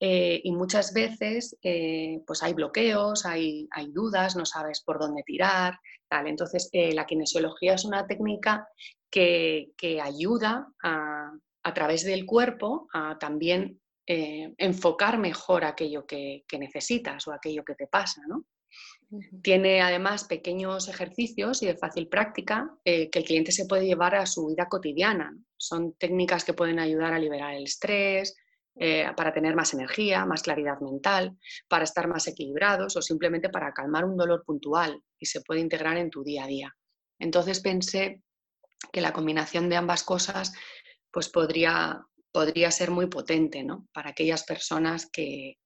Eh, 0.00 0.40
y 0.44 0.52
muchas 0.52 0.94
veces 0.94 1.58
eh, 1.60 2.20
pues 2.24 2.42
hay 2.42 2.54
bloqueos, 2.54 3.26
hay, 3.26 3.68
hay, 3.72 3.90
dudas, 3.90 4.36
no 4.36 4.46
sabes 4.46 4.80
por 4.80 4.98
dónde 4.98 5.22
tirar. 5.24 5.78
Tal. 6.08 6.28
Entonces, 6.28 6.70
la 6.72 7.04
kinesiología 7.04 7.74
es 7.74 7.84
una 7.84 8.06
técnica 8.06 8.66
que, 9.10 9.72
que 9.76 10.00
ayuda 10.00 10.72
a, 10.82 11.32
a, 11.68 11.74
través 11.74 12.04
del 12.04 12.26
cuerpo 12.26 12.88
a 12.92 13.18
también 13.18 13.80
enfocar 14.06 15.18
mejor 15.18 15.64
aquello 15.66 16.06
que, 16.06 16.42
que, 16.48 16.58
necesitas 16.58 17.28
o 17.28 17.32
aquello 17.32 17.62
que 17.62 17.74
te 17.74 17.86
pasa. 17.86 18.22
¿no? 18.26 18.46
Tiene 19.42 19.80
además 19.80 20.24
pequeños 20.24 20.88
ejercicios 20.88 21.62
y 21.62 21.66
de 21.66 21.76
fácil 21.76 22.08
práctica 22.08 22.70
eh, 22.84 23.08
que 23.08 23.20
el 23.20 23.24
cliente 23.24 23.52
se 23.52 23.66
puede 23.66 23.86
llevar 23.86 24.14
a 24.14 24.26
su 24.26 24.46
vida 24.46 24.68
cotidiana. 24.68 25.34
Son 25.56 25.94
técnicas 25.94 26.44
que 26.44 26.52
pueden 26.52 26.78
ayudar 26.78 27.14
a 27.14 27.18
liberar 27.18 27.54
el 27.54 27.64
estrés, 27.64 28.36
eh, 28.80 29.06
para 29.16 29.32
tener 29.32 29.56
más 29.56 29.74
energía, 29.74 30.24
más 30.24 30.42
claridad 30.42 30.78
mental, 30.80 31.36
para 31.68 31.84
estar 31.84 32.06
más 32.06 32.28
equilibrados 32.28 32.96
o 32.96 33.02
simplemente 33.02 33.48
para 33.48 33.72
calmar 33.72 34.04
un 34.04 34.16
dolor 34.16 34.44
puntual 34.44 35.02
y 35.18 35.26
se 35.26 35.40
puede 35.40 35.60
integrar 35.60 35.96
en 35.96 36.10
tu 36.10 36.22
día 36.22 36.44
a 36.44 36.46
día. 36.46 36.76
Entonces 37.18 37.60
pensé 37.60 38.22
que 38.92 39.00
la 39.00 39.12
combinación 39.12 39.68
de 39.68 39.76
ambas 39.76 40.04
cosas 40.04 40.52
pues 41.10 41.28
podría, 41.28 42.04
podría 42.32 42.70
ser 42.70 42.90
muy 42.90 43.06
potente 43.06 43.62
¿no? 43.62 43.86
para 43.92 44.10
aquellas 44.10 44.44
personas 44.44 45.08
que, 45.10 45.58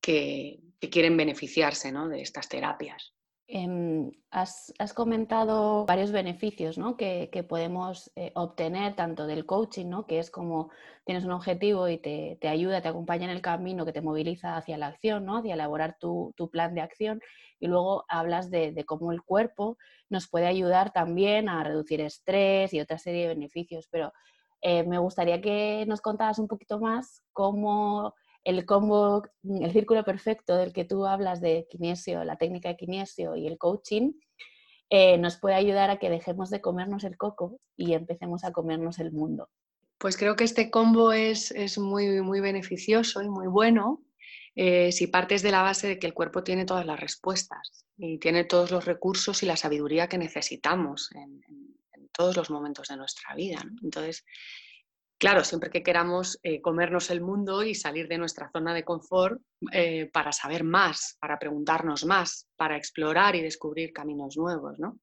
que, 0.00 0.60
quieren 0.90 1.16
beneficiarse 1.16 1.90
de 1.90 2.20
estas 2.20 2.46
terapias. 2.48 3.14
Em, 3.46 4.10
has, 4.30 4.72
comentado 4.94 5.84
varios 5.84 6.12
beneficios 6.12 6.78
que, 6.96 7.46
podemos 7.48 8.10
eh, 8.16 8.32
obtener 8.34 8.96
tanto 8.96 9.26
del 9.26 9.44
coaching, 9.44 9.86
¿no? 9.86 10.06
que 10.06 10.18
es 10.18 10.30
como 10.30 10.70
tienes 11.04 11.24
un 11.24 11.32
objetivo 11.32 11.88
y 11.88 11.98
te, 11.98 12.48
ayuda, 12.48 12.80
te 12.80 12.88
acompaña 12.88 13.24
en 13.24 13.30
el 13.30 13.42
camino, 13.42 13.84
que 13.84 13.92
te 13.92 14.00
moviliza 14.00 14.56
hacia 14.56 14.78
la 14.78 14.86
acción, 14.86 15.26
¿no? 15.26 15.38
hacia 15.38 15.54
elaborar 15.54 15.98
tu, 15.98 16.34
plan 16.50 16.74
de 16.74 16.80
acción. 16.80 17.20
Y 17.60 17.66
luego 17.66 18.04
hablas 18.08 18.50
de, 18.50 18.74
cómo 18.86 19.12
el 19.12 19.22
cuerpo 19.22 19.76
nos 20.08 20.28
puede 20.28 20.46
ayudar 20.46 20.92
también 20.92 21.48
a 21.48 21.64
reducir 21.64 22.00
estrés 22.00 22.72
y 22.72 22.80
otra 22.80 22.98
serie 22.98 23.22
de 23.22 23.28
beneficios. 23.28 23.88
Pero 23.90 24.12
eh, 24.66 24.82
me 24.82 24.96
gustaría 24.96 25.42
que 25.42 25.84
nos 25.86 26.00
contaras 26.00 26.38
un 26.38 26.48
poquito 26.48 26.80
más 26.80 27.22
cómo 27.34 28.14
el 28.44 28.64
combo, 28.64 29.22
el 29.42 29.70
círculo 29.72 30.04
perfecto 30.04 30.56
del 30.56 30.72
que 30.72 30.86
tú 30.86 31.04
hablas 31.04 31.42
de 31.42 31.66
kinesio, 31.68 32.24
la 32.24 32.36
técnica 32.36 32.70
de 32.70 32.76
kinesio 32.76 33.36
y 33.36 33.46
el 33.46 33.58
coaching, 33.58 34.12
eh, 34.88 35.18
nos 35.18 35.36
puede 35.36 35.54
ayudar 35.54 35.90
a 35.90 35.98
que 35.98 36.08
dejemos 36.08 36.48
de 36.48 36.62
comernos 36.62 37.04
el 37.04 37.18
coco 37.18 37.58
y 37.76 37.92
empecemos 37.92 38.42
a 38.42 38.52
comernos 38.52 38.98
el 39.00 39.12
mundo. 39.12 39.50
Pues 39.98 40.16
creo 40.16 40.34
que 40.34 40.44
este 40.44 40.70
combo 40.70 41.12
es, 41.12 41.50
es 41.50 41.76
muy, 41.76 42.22
muy 42.22 42.40
beneficioso 42.40 43.20
y 43.20 43.28
muy 43.28 43.48
bueno 43.48 44.02
eh, 44.54 44.92
si 44.92 45.08
partes 45.08 45.42
de 45.42 45.50
la 45.50 45.60
base 45.60 45.88
de 45.88 45.98
que 45.98 46.06
el 46.06 46.14
cuerpo 46.14 46.42
tiene 46.42 46.64
todas 46.64 46.86
las 46.86 46.98
respuestas 46.98 47.84
y 47.98 48.18
tiene 48.18 48.44
todos 48.44 48.70
los 48.70 48.86
recursos 48.86 49.42
y 49.42 49.46
la 49.46 49.56
sabiduría 49.56 50.08
que 50.08 50.16
necesitamos 50.16 51.10
en, 51.14 51.42
todos 52.16 52.36
los 52.36 52.50
momentos 52.50 52.88
de 52.88 52.96
nuestra 52.96 53.34
vida. 53.34 53.62
Entonces, 53.82 54.24
Claro, 55.24 55.44
siempre 55.44 55.70
que 55.70 55.82
queramos 55.82 56.38
eh, 56.42 56.60
comernos 56.60 57.10
el 57.10 57.20
mundo 57.20 57.62
y 57.62 57.74
salir 57.74 58.08
de 58.08 58.18
nuestra 58.18 58.50
zona 58.52 58.74
de 58.74 58.84
confort 58.84 59.40
eh, 59.72 60.10
para 60.12 60.32
saber 60.32 60.64
más, 60.64 61.16
para 61.20 61.38
preguntarnos 61.38 62.04
más, 62.04 62.48
para 62.56 62.76
explorar 62.76 63.36
y 63.36 63.40
descubrir 63.40 63.92
caminos 63.92 64.36
nuevos, 64.36 64.78
¿no? 64.78 64.98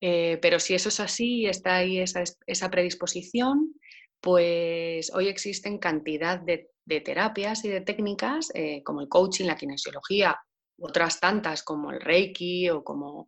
Eh, 0.00 0.38
pero 0.42 0.60
si 0.60 0.74
eso 0.74 0.90
es 0.90 1.00
así, 1.00 1.46
está 1.46 1.76
ahí 1.76 1.98
esa 1.98 2.70
predisposición, 2.70 3.74
pues 4.20 5.10
hoy 5.14 5.28
existen 5.28 5.78
cantidad 5.78 6.38
de, 6.38 6.70
terapias 7.00 7.64
y 7.64 7.68
de 7.68 7.80
técnicas 7.80 8.52
como 8.84 9.00
el 9.00 9.08
coaching, 9.08 9.46
la 9.46 9.56
kinesiología, 9.56 10.38
otras 10.78 11.18
tantas 11.18 11.64
como 11.64 11.90
el 11.90 12.00
reiki 12.00 12.68
o 12.70 12.84
como, 12.84 13.26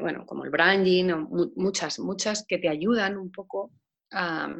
bueno, 0.00 0.26
como 0.26 0.44
el 0.44 0.50
branding, 0.50 1.26
muchas, 1.56 1.98
muchas 1.98 2.44
que 2.46 2.58
te 2.58 2.68
ayudan 2.68 3.16
un 3.16 3.30
poco 3.30 3.72
a, 4.10 4.54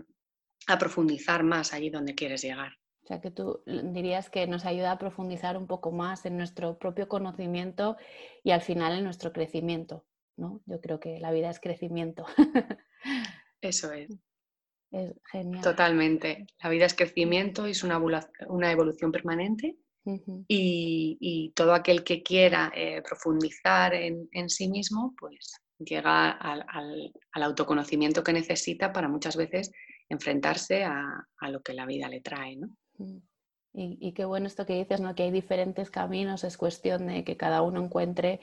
a 0.66 0.78
profundizar 0.78 1.42
más 1.42 1.72
allí 1.72 1.90
donde 1.90 2.14
quieres 2.14 2.42
llegar. 2.42 2.72
O 3.02 3.06
sea, 3.06 3.20
que 3.20 3.30
tú 3.30 3.62
dirías 3.66 4.30
que 4.30 4.48
nos 4.48 4.64
ayuda 4.66 4.90
a 4.90 4.98
profundizar 4.98 5.56
un 5.56 5.68
poco 5.68 5.92
más 5.92 6.26
en 6.26 6.36
nuestro 6.36 6.76
propio 6.76 7.08
conocimiento 7.08 7.96
y 8.42 8.50
al 8.50 8.62
final 8.62 8.98
en 8.98 9.04
nuestro 9.04 9.32
crecimiento, 9.32 10.04
¿no? 10.36 10.60
Yo 10.66 10.80
creo 10.80 10.98
que 10.98 11.20
la 11.20 11.30
vida 11.30 11.48
es 11.48 11.60
crecimiento. 11.60 12.26
Eso 13.60 13.92
es. 13.92 14.10
Es 14.90 15.14
genial. 15.30 15.62
Totalmente. 15.62 16.46
La 16.60 16.68
vida 16.68 16.86
es 16.86 16.94
crecimiento 16.94 17.68
y 17.68 17.72
es 17.72 17.84
una, 17.84 18.00
una 18.48 18.72
evolución 18.72 19.12
permanente 19.12 19.76
y, 20.48 21.52
todo 21.54 21.74
aquel 21.74 22.04
que 22.04 22.22
quiera 22.22 22.72
eh, 22.74 23.02
profundizar 23.02 23.94
en, 23.94 24.50
sí 24.50 24.68
mismo, 24.68 25.14
pues 25.18 25.52
llega 25.78 26.30
al, 26.30 26.64
al 27.32 27.42
autoconocimiento 27.42 28.22
que 28.22 28.32
necesita 28.32 28.92
para 28.92 29.08
muchas 29.08 29.36
veces 29.36 29.72
enfrentarse 30.08 30.84
a, 30.84 31.26
lo 31.48 31.62
que 31.62 31.74
la 31.74 31.86
vida 31.86 32.08
le 32.08 32.20
trae. 32.20 32.56
¿no? 32.56 32.68
Mm. 32.98 33.18
Y, 33.74 34.12
qué 34.12 34.24
bueno 34.24 34.46
esto 34.46 34.64
que 34.64 34.74
dices, 34.74 35.00
¿no? 35.00 35.14
que 35.14 35.24
hay 35.24 35.30
diferentes 35.30 35.90
caminos, 35.90 36.44
es 36.44 36.56
cuestión 36.56 37.06
de 37.08 37.24
que 37.24 37.36
cada 37.36 37.62
uno 37.62 37.84
encuentre 37.84 38.40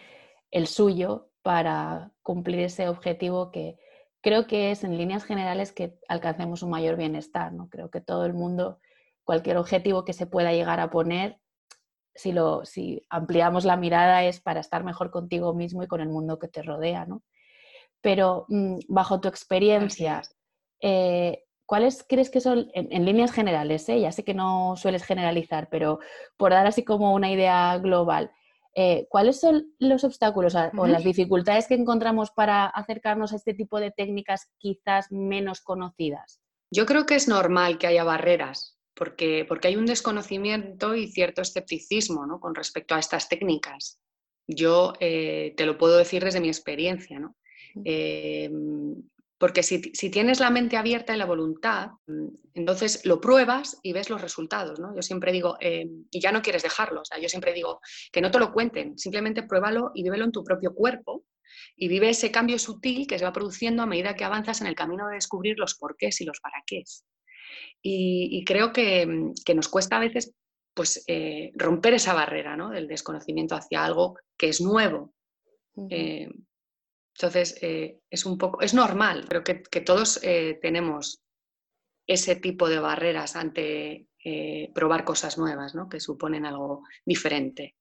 el 0.52 0.68
suyo 0.68 1.32
para 1.42 2.12
cumplir 2.22 2.60
ese 2.60 2.88
objetivo 2.88 3.52
que 3.52 3.80
creo 4.22 4.46
que 4.46 4.70
es 4.70 4.84
en 4.84 4.96
líneas 4.96 5.24
generales 5.24 5.72
que 5.72 5.98
alcancemos 6.08 6.62
un 6.62 6.70
mayor 6.70 6.98
bienestar. 6.98 7.52
¿no? 7.52 7.68
Creo 7.70 7.90
que 7.90 8.00
todo 8.00 8.26
el 8.26 8.34
mundo, 8.34 8.80
cualquier 9.24 9.58
objetivo 9.58 10.06
que 10.06 10.14
se 10.14 10.28
pueda 10.28 10.54
llegar 10.54 10.80
a 10.80 10.92
poner, 10.92 11.40
si, 12.16 12.32
lo, 12.32 12.66
si 12.66 13.06
ampliamos 13.10 13.66
la 13.66 13.78
mirada 13.78 14.24
es 14.24 14.40
para 14.40 14.60
estar 14.60 14.84
mejor 14.84 15.12
contigo 15.12 15.54
mismo 15.54 15.84
y 15.84 15.88
con 15.88 16.02
el 16.02 16.10
mundo 16.10 16.40
que 16.40 16.48
te 16.48 16.62
rodea. 16.62 17.06
¿no? 17.06 17.24
Pero 18.02 18.46
mm, 18.50 18.80
bajo 18.88 19.20
tu 19.20 19.28
experiencia, 19.28 20.22
¿cuáles 21.66 22.06
crees 22.08 22.30
que 22.30 22.42
son, 22.42 22.70
en, 22.74 23.06
líneas 23.06 23.32
generales, 23.32 23.88
eh? 23.90 24.00
ya 24.02 24.12
sé 24.12 24.24
que 24.24 24.34
no 24.34 24.76
sueles 24.76 25.04
generalizar, 25.04 25.70
pero 25.70 26.00
por 26.38 26.52
dar 26.52 26.68
así 26.68 26.84
como 26.84 27.14
una 27.14 27.32
idea 27.32 27.78
global, 27.78 28.32
eh, 28.76 29.08
¿cuáles 29.10 29.40
son 29.40 29.74
los 29.78 30.04
obstáculos 30.04 30.56
o 30.56 30.88
las 30.88 31.04
dificultades 31.04 31.68
que 31.68 31.76
encontramos 31.76 32.32
para 32.32 32.66
acercarnos 32.66 33.32
a 33.32 33.36
este 33.36 33.54
tipo 33.54 33.80
de 33.80 33.92
técnicas 33.92 34.52
quizás 34.58 35.12
menos 35.12 35.62
conocidas? 35.62 36.42
Yo 36.72 36.88
creo 36.88 37.06
que 37.06 37.16
es 37.16 37.28
normal 37.28 37.78
que 37.78 37.88
haya 37.88 38.04
barreras, 38.04 38.80
porque, 38.96 39.46
porque 39.48 39.68
hay 39.68 39.76
un 39.76 39.86
desconocimiento 39.86 40.96
y 40.96 41.08
cierto 41.08 41.42
escepticismo 41.42 42.26
¿no? 42.26 42.40
con 42.40 42.56
respecto 42.56 42.96
a 42.96 43.00
estas 43.00 43.30
técnicas. 43.30 44.00
Yo 44.48 44.94
eh, 45.00 45.54
te 45.58 45.66
lo 45.66 45.78
puedo 45.78 45.98
decir 45.98 46.24
desde 46.24 46.42
mi 46.42 46.50
experiencia. 46.50 47.20
¿no? 47.20 47.36
Porque 49.44 49.62
si, 49.62 49.82
tienes 50.10 50.40
la 50.40 50.50
mente 50.52 50.78
abierta 50.78 51.14
y 51.14 51.18
la 51.18 51.26
voluntad, 51.26 51.90
entonces 52.54 53.06
lo 53.06 53.20
pruebas 53.20 53.78
y 53.84 53.92
ves 53.92 54.10
los 54.10 54.22
resultados. 54.22 54.80
¿no? 54.80 54.96
Yo 54.96 55.02
siempre 55.02 55.34
digo, 55.34 55.58
eh, 55.60 55.86
y 56.12 56.22
ya 56.22 56.32
no 56.32 56.42
quieres 56.42 56.64
dejarlo, 56.64 57.02
o 57.02 57.06
sea, 57.06 57.20
yo 57.20 57.28
siempre 57.28 57.52
digo 57.52 57.82
que 58.14 58.22
no 58.22 58.32
te 58.32 58.40
lo 58.40 58.54
cuenten, 58.54 58.98
simplemente 58.98 59.44
pruébalo 59.44 59.92
y 59.96 60.04
vívelo 60.04 60.24
en 60.24 60.32
tu 60.32 60.46
propio 60.46 60.74
cuerpo 60.74 61.26
y 61.76 61.90
vive 61.90 62.10
ese 62.10 62.32
cambio 62.32 62.58
sutil 62.58 63.06
que 63.06 63.20
se 63.20 63.26
va 63.26 63.34
produciendo 63.34 63.84
a 63.84 63.86
medida 63.86 64.16
que 64.16 64.24
avanzas 64.24 64.62
en 64.62 64.68
el 64.68 64.76
camino 64.76 65.10
de 65.10 65.16
descubrir 65.16 65.60
los 65.60 65.76
porqués 65.76 66.22
y 66.22 66.24
los 66.24 66.40
para 66.40 66.64
qué. 66.66 66.84
Y, 67.82 68.44
creo 68.46 68.72
que, 68.72 69.06
nos 69.56 69.68
cuesta 69.68 69.98
a 69.98 70.00
veces 70.00 70.34
pues, 70.74 71.04
eh, 71.08 71.52
romper 71.56 71.94
esa 71.94 72.14
barrera 72.14 72.56
¿no? 72.56 72.70
del 72.70 72.88
desconocimiento 72.88 73.56
hacia 73.56 73.84
algo 73.84 74.18
que 74.38 74.50
es 74.50 74.62
nuevo. 74.62 75.14
Entonces, 77.16 77.58
eh, 77.62 78.00
es 78.10 78.26
un 78.26 78.38
poco, 78.38 78.62
es 78.62 78.74
normal, 78.74 79.26
pero 79.30 79.44
que, 79.44 79.82
todos 79.82 80.20
eh, 80.24 80.58
tenemos 80.62 81.22
ese 82.08 82.36
tipo 82.36 82.68
de 82.68 82.80
barreras 82.80 83.36
ante 83.36 84.08
eh, 84.24 84.72
probar 84.74 85.06
cosas 85.06 85.38
nuevas, 85.38 85.76
¿no? 85.76 85.90
que 85.90 86.00
suponen 86.00 86.46
algo 86.46 86.84
diferente. 87.06 87.76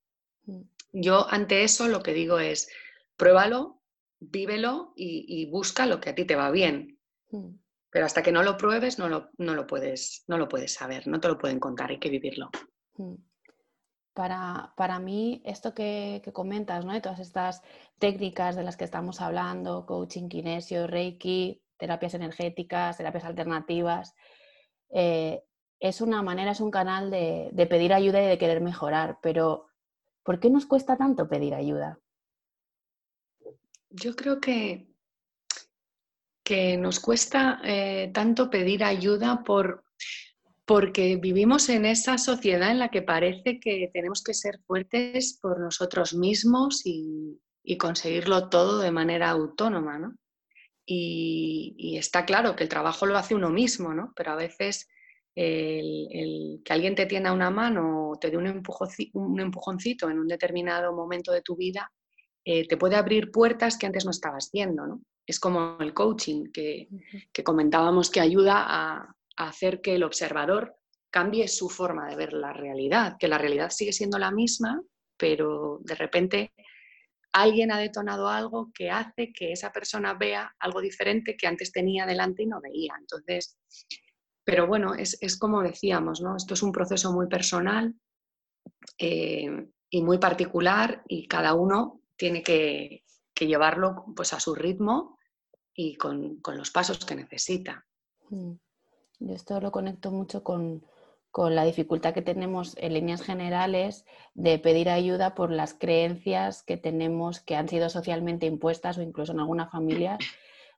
Mm. 0.44 0.62
Yo 0.92 1.26
ante 1.30 1.64
eso 1.64 1.88
lo 1.88 2.02
que 2.02 2.12
digo 2.12 2.38
es, 2.38 2.68
pruébalo, 3.16 3.80
vívelo 4.20 4.92
y, 4.94 5.46
busca 5.46 5.86
lo 5.86 6.00
que 6.00 6.10
a 6.10 6.14
ti 6.14 6.24
te 6.26 6.36
va 6.36 6.50
bien. 6.50 6.98
Mm. 7.30 7.54
Pero 7.92 8.06
hasta 8.06 8.22
que 8.22 8.32
no 8.32 8.42
lo 8.42 8.56
pruebes 8.56 8.98
no 8.98 9.08
lo, 9.08 9.30
no 9.38 9.54
lo, 9.54 9.68
puedes, 9.68 10.24
no 10.26 10.36
lo 10.36 10.48
puedes 10.48 10.74
saber, 10.74 11.06
no 11.06 11.20
te 11.20 11.28
lo 11.28 11.38
pueden 11.38 11.60
contar, 11.60 11.90
hay 11.90 12.00
que 12.00 12.10
vivirlo. 12.10 12.50
Mm 12.96 13.14
para, 14.14 14.98
mí, 14.98 15.42
esto 15.44 15.74
que, 15.74 16.22
comentas, 16.32 16.84
¿no? 16.84 16.92
De 16.92 17.00
todas 17.00 17.18
estas 17.18 17.62
técnicas 17.98 18.56
de 18.56 18.62
las 18.62 18.76
que 18.76 18.84
estamos 18.84 19.20
hablando, 19.20 19.86
coaching, 19.86 20.28
kinesio, 20.28 20.86
reiki, 20.86 21.62
terapias 21.78 22.14
energéticas, 22.14 22.96
terapias 22.98 23.24
alternativas, 23.24 24.14
eh, 24.90 25.42
es 25.80 26.00
una 26.00 26.22
manera, 26.22 26.52
es 26.52 26.60
un 26.60 26.70
canal 26.70 27.10
de, 27.10 27.48
de, 27.52 27.66
pedir 27.66 27.92
ayuda 27.92 28.22
y 28.22 28.26
de 28.26 28.38
querer 28.38 28.60
mejorar, 28.60 29.18
pero 29.22 29.66
¿por 30.22 30.38
qué 30.38 30.48
nos 30.50 30.66
cuesta 30.66 30.96
tanto 30.96 31.28
pedir 31.28 31.54
ayuda? 31.54 31.98
Yo 33.90 34.14
creo 34.14 34.40
que, 34.40 34.91
que 36.42 36.76
nos 36.76 37.00
cuesta 37.00 37.60
eh, 37.64 38.10
tanto 38.12 38.50
pedir 38.50 38.84
ayuda 38.84 39.42
por, 39.44 39.84
porque 40.64 41.16
vivimos 41.16 41.68
en 41.68 41.84
esa 41.84 42.18
sociedad 42.18 42.70
en 42.70 42.78
la 42.78 42.90
que 42.90 43.02
parece 43.02 43.60
que 43.60 43.90
tenemos 43.92 44.22
que 44.22 44.34
ser 44.34 44.58
fuertes 44.66 45.38
por 45.40 45.60
nosotros 45.60 46.14
mismos 46.14 46.82
y, 46.84 47.38
conseguirlo 47.78 48.48
todo 48.48 48.80
de 48.80 48.90
manera 48.90 49.30
autónoma, 49.30 49.98
¿no? 49.98 50.14
Y, 50.84 51.96
está 51.96 52.26
claro 52.26 52.56
que 52.56 52.64
el 52.64 52.68
trabajo 52.68 53.06
lo 53.06 53.16
hace 53.16 53.34
uno 53.34 53.50
mismo, 53.50 53.94
¿no? 53.94 54.12
Pero 54.16 54.32
a 54.32 54.36
veces 54.36 54.88
que 55.34 56.62
alguien 56.68 56.94
te 56.94 57.06
tienda 57.06 57.32
una 57.32 57.50
mano 57.50 58.10
o 58.10 58.18
te 58.18 58.30
dé 58.30 58.36
un, 58.36 58.62
un, 59.14 59.40
empujoncito 59.40 60.10
en 60.10 60.18
un 60.18 60.28
determinado 60.28 60.92
momento 60.92 61.32
de 61.32 61.40
tu 61.40 61.56
vida 61.56 61.90
eh, 62.44 62.66
te 62.66 62.76
puede 62.76 62.96
abrir 62.96 63.30
puertas 63.30 63.78
que 63.78 63.86
antes 63.86 64.04
no 64.04 64.10
estabas 64.10 64.50
viendo, 64.52 64.86
¿no? 64.86 65.02
Es 65.26 65.38
como 65.38 65.78
el 65.80 65.94
coaching 65.94 66.46
que, 66.52 66.88
que 67.32 67.44
comentábamos 67.44 68.10
que 68.10 68.20
ayuda 68.20 68.64
a, 68.66 69.16
hacer 69.36 69.80
que 69.80 69.94
el 69.94 70.04
observador 70.04 70.76
cambie 71.10 71.48
su 71.48 71.68
forma 71.68 72.08
de 72.08 72.16
ver 72.16 72.32
la 72.32 72.52
realidad, 72.52 73.16
que 73.18 73.28
la 73.28 73.38
realidad 73.38 73.70
sigue 73.70 73.92
siendo 73.92 74.18
la 74.18 74.30
misma, 74.30 74.82
pero 75.16 75.80
de 75.82 75.94
repente 75.94 76.52
alguien 77.32 77.72
ha 77.72 77.78
detonado 77.78 78.28
algo 78.28 78.70
que 78.74 78.90
hace 78.90 79.32
que 79.32 79.52
esa 79.52 79.72
persona 79.72 80.14
vea 80.14 80.54
algo 80.60 80.80
diferente 80.80 81.36
que 81.36 81.46
antes 81.46 81.72
tenía 81.72 82.06
delante 82.06 82.42
y 82.42 82.46
no 82.46 82.60
veía. 82.60 82.94
Entonces, 83.00 83.58
pero 84.44 84.66
bueno, 84.66 84.94
es, 84.94 85.38
como 85.38 85.62
decíamos, 85.62 86.20
¿no? 86.20 86.36
Esto 86.36 86.54
es 86.54 86.62
un 86.62 86.72
proceso 86.72 87.12
muy 87.12 87.28
personal 87.28 87.94
eh, 88.98 89.66
y 89.90 90.02
muy 90.02 90.18
particular 90.18 91.02
y 91.08 91.26
cada 91.26 91.54
uno 91.54 92.00
tiene 92.16 92.42
que, 92.42 93.01
llevarlo 93.46 94.04
pues, 94.16 94.32
a 94.32 94.40
su 94.40 94.54
ritmo 94.54 95.18
y 95.74 95.96
con, 95.96 96.36
con 96.40 96.56
los 96.56 96.70
pasos 96.70 97.04
que 97.04 97.14
necesita. 97.14 97.86
Mm. 98.30 98.52
Yo 99.24 99.34
esto 99.34 99.60
lo 99.60 99.70
conecto 99.70 100.10
mucho 100.10 100.42
con, 100.42 100.84
la 101.34 101.64
dificultad 101.64 102.12
que 102.12 102.20
tenemos 102.20 102.76
en 102.76 102.92
líneas 102.92 103.22
generales 103.22 104.04
de 104.34 104.58
pedir 104.58 104.90
ayuda 104.90 105.34
por 105.34 105.50
las 105.50 105.72
creencias 105.72 106.62
que 106.62 106.76
tenemos 106.76 107.40
que 107.40 107.56
han 107.56 107.68
sido 107.68 107.88
socialmente 107.88 108.46
impuestas 108.46 108.98
o 108.98 109.02
incluso 109.02 109.32
en 109.32 109.40
alguna 109.40 109.68
familia, 109.68 110.18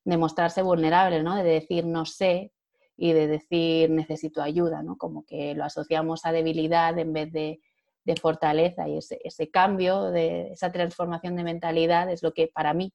de 0.05 0.17
mostrarse 0.17 0.63
vulnerable, 0.63 1.23
¿no? 1.23 1.35
de 1.35 1.43
decir 1.43 1.87
no 1.87 2.05
sé 2.05 2.53
y 2.97 3.13
de 3.13 3.27
decir 3.27 3.91
necesito 3.91 4.43
ayuda, 4.43 4.83
¿no? 4.83 4.97
como 4.97 5.25
que 5.25 5.55
lo 5.55 5.65
asociamos 5.65 6.25
a 6.25 6.31
debilidad 6.33 6.97
en 6.99 7.13
vez 7.13 7.33
de, 7.33 7.61
fortaleza 8.21 8.89
y 8.89 8.99
ese, 8.99 9.19
ese, 9.25 9.51
cambio, 9.51 10.11
de 10.11 10.53
esa 10.53 10.71
transformación 10.71 11.37
de 11.37 11.45
mentalidad 11.45 12.11
es 12.11 12.23
lo 12.23 12.33
que 12.33 12.49
para 12.49 12.75
mí 12.75 12.93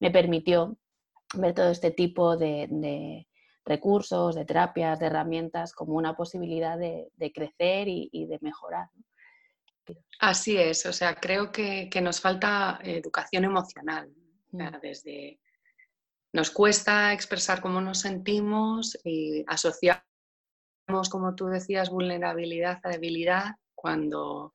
me 0.00 0.10
permitió 0.10 0.76
ver 1.34 1.54
todo 1.54 1.70
este 1.70 1.90
tipo 1.90 2.36
de 2.36 3.26
recursos, 3.64 4.34
de 4.34 4.44
terapias, 4.44 4.98
de 4.98 5.06
herramientas 5.06 5.72
como 5.72 5.94
una 5.94 6.14
posibilidad 6.14 6.78
de, 6.78 7.32
crecer 7.34 7.88
y, 7.88 8.26
de 8.26 8.38
mejorar. 8.40 8.88
Así 10.20 10.56
es, 10.56 10.86
o 10.86 10.92
sea, 10.92 11.14
creo 11.16 11.50
que, 11.50 11.88
nos 12.02 12.20
falta 12.20 12.78
educación 12.82 13.44
emocional, 13.44 14.12
mm. 14.50 14.80
desde 14.80 15.38
nos 16.34 16.50
cuesta 16.50 17.12
expresar 17.12 17.60
cómo 17.60 17.80
nos 17.82 18.00
sentimos 18.00 18.98
y 19.04 19.44
asociamos, 19.46 20.02
como 21.10 21.34
tú 21.34 21.46
decías, 21.48 21.90
vulnerabilidad 21.90 22.80
a 22.84 22.88
debilidad 22.88 23.56
cuando, 23.82 24.54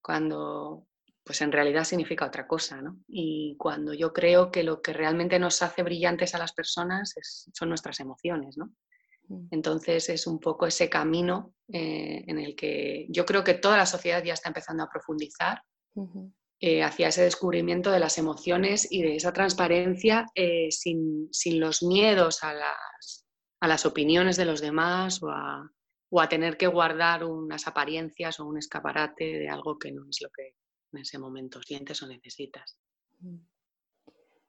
cuando 0.00 0.86
pues 1.22 1.42
en 1.42 1.52
realidad 1.52 1.84
significa 1.84 2.24
otra 2.24 2.46
cosa, 2.46 2.80
¿no? 2.80 3.00
Y 3.06 3.54
cuando 3.58 3.92
yo 3.92 4.14
creo 4.14 4.50
que 4.50 4.62
lo 4.62 4.80
que 4.80 4.94
realmente 4.94 5.38
nos 5.38 5.60
hace 5.60 5.82
brillantes 5.82 6.34
a 6.34 6.38
las 6.38 6.54
personas 6.54 7.14
son 7.52 7.68
nuestras 7.68 8.00
emociones, 8.00 8.56
¿no? 8.56 8.72
Mm. 9.28 9.48
Entonces 9.50 10.08
es 10.08 10.26
un 10.26 10.40
poco 10.40 10.66
ese 10.66 10.88
camino 10.88 11.52
eh, 11.70 12.24
en 12.26 12.38
el 12.38 12.56
que 12.56 13.06
yo 13.10 13.26
creo 13.26 13.44
que 13.44 13.52
toda 13.52 13.76
la 13.76 13.84
sociedad 13.84 14.24
ya 14.24 14.32
está 14.32 14.48
empezando 14.48 14.82
a 14.82 14.88
profundizar 14.88 15.62
eh, 16.58 16.82
hacia 16.82 17.08
ese 17.08 17.24
descubrimiento 17.24 17.90
de 17.90 18.00
las 18.00 18.16
emociones 18.16 18.90
y 18.90 19.02
de 19.02 19.16
esa 19.16 19.34
transparencia 19.34 20.24
eh, 20.34 20.68
sin, 20.70 21.28
los 21.60 21.82
miedos 21.82 22.42
a 22.42 22.54
las, 22.54 23.26
a 23.60 23.68
las, 23.68 23.84
opiniones 23.84 24.38
de 24.38 24.46
los 24.46 24.62
demás 24.62 25.22
o 25.22 25.28
a, 25.28 25.70
o 26.10 26.20
a 26.20 26.28
tener 26.28 26.56
que 26.56 26.66
guardar 26.66 27.24
unas 27.24 27.66
apariencias 27.66 28.40
o 28.40 28.46
un 28.46 28.58
escaparate 28.58 29.24
de 29.24 29.48
algo 29.48 29.78
que 29.78 29.92
no 29.92 30.08
es 30.08 30.20
lo 30.22 30.30
que 30.30 30.54
en 30.92 31.00
ese 31.00 31.18
momento 31.18 31.62
sientes 31.62 32.02
o 32.02 32.06
necesitas. 32.06 32.78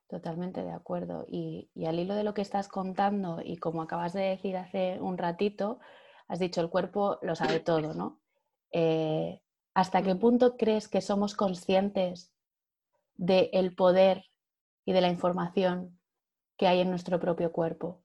Totalmente 0.08 0.62
de 0.62 0.72
acuerdo. 0.72 1.26
Y, 1.28 1.70
al 1.86 1.98
hilo 1.98 2.14
de 2.14 2.24
lo 2.24 2.34
que 2.34 2.42
estás 2.42 2.68
contando 2.68 3.40
y 3.44 3.58
como 3.58 3.82
acabas 3.82 4.12
de 4.12 4.22
decir 4.22 4.56
hace 4.56 4.98
un 5.00 5.18
ratito, 5.18 5.80
has 6.28 6.38
dicho 6.38 6.60
el 6.60 6.70
cuerpo 6.70 7.18
lo 7.22 7.36
sabe 7.36 7.60
todo, 7.60 7.94
¿no? 7.94 8.20
Eh, 8.72 9.42
¿Hasta 9.74 10.02
qué 10.02 10.14
punto 10.16 10.56
crees 10.56 10.88
que 10.88 11.00
somos 11.00 11.34
conscientes 11.34 12.32
del 13.14 13.74
poder 13.74 14.24
y 14.84 14.92
de 14.92 15.00
la 15.00 15.08
información 15.08 16.00
que 16.56 16.66
hay 16.66 16.80
en 16.80 16.90
nuestro 16.90 17.20
propio 17.20 17.52
cuerpo? 17.52 18.02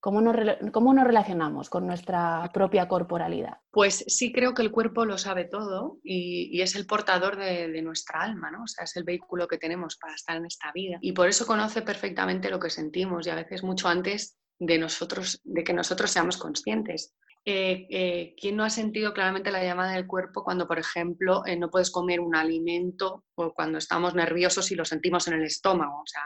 ¿Cómo 0.00 0.20
nos, 0.20 0.36
relacionamos 0.36 1.68
con 1.68 1.86
nuestra 1.86 2.48
propia 2.52 2.86
corporalidad? 2.86 3.58
Pues 3.70 4.04
sí 4.06 4.32
creo 4.32 4.54
que 4.54 4.62
el 4.62 4.70
cuerpo 4.70 5.04
lo 5.04 5.18
sabe 5.18 5.44
todo 5.44 5.98
y, 6.02 6.60
es 6.60 6.76
el 6.76 6.86
portador 6.86 7.36
de, 7.36 7.82
nuestra 7.82 8.20
alma, 8.20 8.50
¿no? 8.50 8.62
O 8.62 8.66
sea, 8.66 8.84
es 8.84 8.96
el 8.96 9.04
vehículo 9.04 9.48
que 9.48 9.58
tenemos 9.58 9.96
para 9.96 10.14
estar 10.14 10.36
en 10.36 10.46
esta 10.46 10.70
vida. 10.72 10.98
Y 11.00 11.12
por 11.12 11.28
eso 11.28 11.46
conoce 11.46 11.82
perfectamente 11.82 12.50
lo 12.50 12.60
que 12.60 12.70
sentimos 12.70 13.26
y 13.26 13.30
a 13.30 13.34
veces 13.34 13.62
mucho 13.62 13.88
antes 13.88 14.38
de, 14.58 14.78
nosotros, 14.78 15.40
de 15.44 15.64
que 15.64 15.72
nosotros 15.72 16.10
seamos 16.10 16.36
conscientes. 16.36 17.14
Eh, 17.48 17.86
eh, 17.90 18.34
¿Quién 18.40 18.56
no 18.56 18.64
ha 18.64 18.70
sentido 18.70 19.14
claramente 19.14 19.52
la 19.52 19.62
llamada 19.62 19.92
del 19.92 20.08
cuerpo 20.08 20.42
cuando, 20.42 20.66
por 20.66 20.80
ejemplo, 20.80 21.46
eh, 21.46 21.56
no 21.56 21.70
puedes 21.70 21.92
comer 21.92 22.18
un 22.18 22.34
alimento 22.34 23.24
o 23.36 23.54
cuando 23.54 23.78
estamos 23.78 24.14
nerviosos 24.16 24.72
y 24.72 24.74
lo 24.74 24.84
sentimos 24.84 25.28
en 25.28 25.34
el 25.34 25.44
estómago? 25.44 26.00
O 26.00 26.06
sea, 26.06 26.22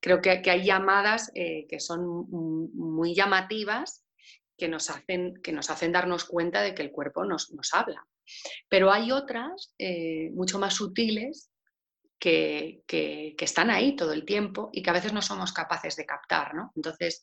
creo 0.00 0.20
que, 0.20 0.30
hay 0.30 0.64
llamadas 0.64 1.30
eh, 1.34 1.66
que 1.68 1.80
son 1.80 2.28
muy 2.30 3.14
llamativas 3.14 4.04
que 4.56 4.68
nos, 4.68 4.90
hacen, 4.90 5.34
que 5.42 5.52
nos 5.52 5.70
hacen 5.70 5.92
darnos 5.92 6.24
cuenta 6.24 6.62
de 6.62 6.74
que 6.74 6.82
el 6.82 6.90
cuerpo 6.90 7.24
nos, 7.24 7.48
habla. 7.72 8.06
Pero 8.68 8.92
hay 8.92 9.12
otras 9.12 9.74
eh, 9.78 10.30
mucho 10.34 10.58
más 10.58 10.74
sutiles 10.74 11.50
que, 12.18 13.34
están 13.38 13.70
ahí 13.70 13.94
todo 13.94 14.12
el 14.12 14.24
tiempo 14.24 14.70
y 14.72 14.82
que 14.82 14.90
a 14.90 14.94
veces 14.94 15.12
no 15.12 15.22
somos 15.22 15.52
capaces 15.52 15.96
de 15.96 16.04
captar. 16.04 16.52
Entonces, 16.74 17.22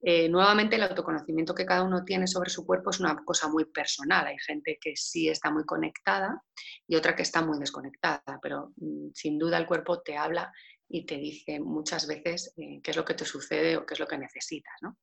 eh, 0.00 0.28
nuevamente 0.28 0.76
el 0.76 0.84
autoconocimiento 0.84 1.54
que 1.54 1.66
cada 1.66 1.82
uno 1.82 2.04
tiene 2.04 2.26
sobre 2.26 2.50
su 2.50 2.64
cuerpo 2.64 2.90
es 2.90 3.00
una 3.00 3.16
cosa 3.24 3.48
muy 3.48 3.64
personal. 3.64 4.26
Hay 4.26 4.38
gente 4.38 4.78
que 4.80 4.96
sí 4.96 5.28
está 5.28 5.50
muy 5.50 5.64
conectada 5.64 6.42
y 6.86 6.94
otra 6.94 7.16
que 7.16 7.22
está 7.22 7.42
muy 7.42 7.58
desconectada, 7.58 8.22
pero 8.40 8.72
mm, 8.76 9.08
sin 9.14 9.38
duda 9.38 9.58
el 9.58 9.66
cuerpo 9.66 10.00
te 10.02 10.16
habla 10.16 10.52
y 10.88 11.04
te 11.04 11.16
dice 11.16 11.60
muchas 11.60 12.06
veces 12.06 12.52
eh, 12.56 12.80
qué 12.82 12.90
es 12.90 12.96
lo 12.96 13.04
que 13.04 13.14
te 13.14 13.24
sucede 13.24 13.76
o 13.76 13.84
qué 13.84 13.94
es 13.94 14.00
lo 14.00 14.06
que 14.06 14.18
necesitas. 14.18 14.74
¿no? 14.82 14.96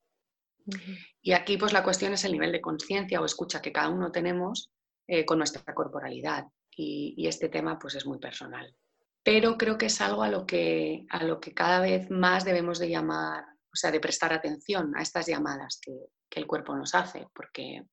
Y 1.21 1.33
aquí 1.33 1.57
pues 1.57 1.73
la 1.73 1.83
cuestión 1.83 2.13
es 2.13 2.23
el 2.23 2.31
nivel 2.31 2.51
de 2.51 2.61
conciencia 2.61 3.21
o 3.21 3.25
escucha 3.25 3.61
que 3.61 3.71
cada 3.71 3.89
uno 3.89 4.11
tenemos 4.11 4.71
eh, 5.07 5.25
con 5.25 5.37
nuestra 5.37 5.73
corporalidad 5.73 6.45
y, 6.75 7.27
este 7.27 7.49
tema 7.49 7.77
pues 7.77 7.95
es 7.95 8.05
muy 8.05 8.19
personal. 8.19 8.75
Pero 9.23 9.57
creo 9.57 9.77
que 9.77 9.85
es 9.85 10.01
algo 10.01 10.23
a 10.23 10.29
lo 10.29 10.45
que, 10.45 11.05
a 11.09 11.23
lo 11.23 11.39
que 11.39 11.53
cada 11.53 11.79
vez 11.79 12.09
más 12.09 12.43
debemos 12.43 12.79
de 12.79 12.89
llamar, 12.89 13.43
o 13.45 13.75
sea, 13.75 13.91
de 13.91 13.99
prestar 13.99 14.33
atención 14.33 14.95
a 14.97 15.01
estas 15.01 15.27
llamadas 15.27 15.79
que, 15.81 15.93
que 16.29 16.39
el 16.39 16.47
cuerpo 16.47 16.75
nos 16.75 16.95
hace, 16.95 17.27
porque, 17.33 17.83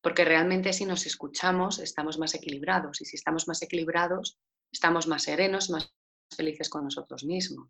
porque 0.00 0.24
realmente 0.24 0.72
si 0.72 0.84
nos 0.84 1.06
escuchamos 1.06 1.78
estamos 1.78 2.18
más 2.18 2.34
equilibrados 2.34 3.00
y 3.00 3.06
si 3.06 3.16
estamos 3.16 3.48
más 3.48 3.62
equilibrados 3.62 4.38
estamos 4.70 5.06
más 5.06 5.22
serenos, 5.22 5.70
más 5.70 5.92
felices 6.34 6.68
con 6.68 6.84
nosotros 6.84 7.24
mismos. 7.24 7.68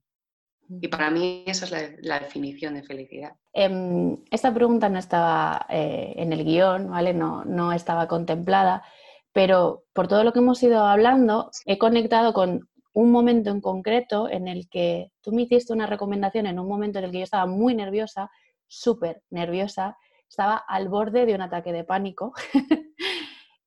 Y 0.69 0.89
para 0.89 1.11
mí 1.11 1.45
esa 1.47 1.65
es 1.65 1.97
la, 2.03 2.21
definición 2.21 2.75
de 2.75 2.83
felicidad. 2.83 3.33
Em, 3.55 4.19
esta 4.31 4.53
pregunta 4.53 4.91
no 4.91 4.99
estaba 4.99 5.67
eh, 5.71 6.13
en 6.17 6.33
el 6.33 6.45
guion, 6.45 6.91
¿vale? 6.91 7.15
No, 7.15 7.45
no 7.47 7.73
estaba 7.73 8.07
contemplada, 8.07 8.83
pero 9.33 9.85
por 9.95 10.09
todo 10.09 10.25
lo 10.25 10.33
que 10.33 10.41
hemos 10.41 10.63
ido 10.63 10.85
hablando, 10.85 11.51
he 11.65 11.79
conectado 11.79 12.35
con 12.35 12.69
un 12.93 13.11
momento 13.11 13.51
en 13.51 13.61
concreto 13.61 14.29
en 14.29 14.47
el 14.47 14.69
que 14.69 15.11
tú 15.23 15.33
me 15.33 15.43
hiciste 15.43 15.73
una 15.73 15.87
recomendación 15.87 16.47
en 16.47 16.59
un 16.59 16.69
momento 16.69 16.99
en 16.99 17.07
el 17.07 17.13
que 17.13 17.19
yo 17.19 17.25
estaba 17.25 17.47
muy 17.47 17.75
nerviosa, 17.75 18.31
súper 18.67 19.23
nerviosa, 19.31 19.97
estaba 20.29 20.57
al 20.57 20.89
borde 20.89 21.25
de 21.25 21.35
un 21.35 21.41
ataque 21.41 21.73
de 21.73 21.85
pánico. 21.85 22.35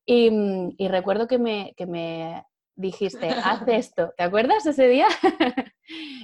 y, 0.06 0.30
y, 0.76 0.88
recuerdo 0.88 1.26
que 1.26 1.38
me, 1.38 1.74
que 1.76 1.86
me 1.86 2.44
dijiste, 2.74 3.28
haz 3.28 3.66
esto. 3.66 4.12
¿Te 4.16 4.24
acuerdas 4.24 4.66
ese 4.66 4.88
día? 4.88 5.06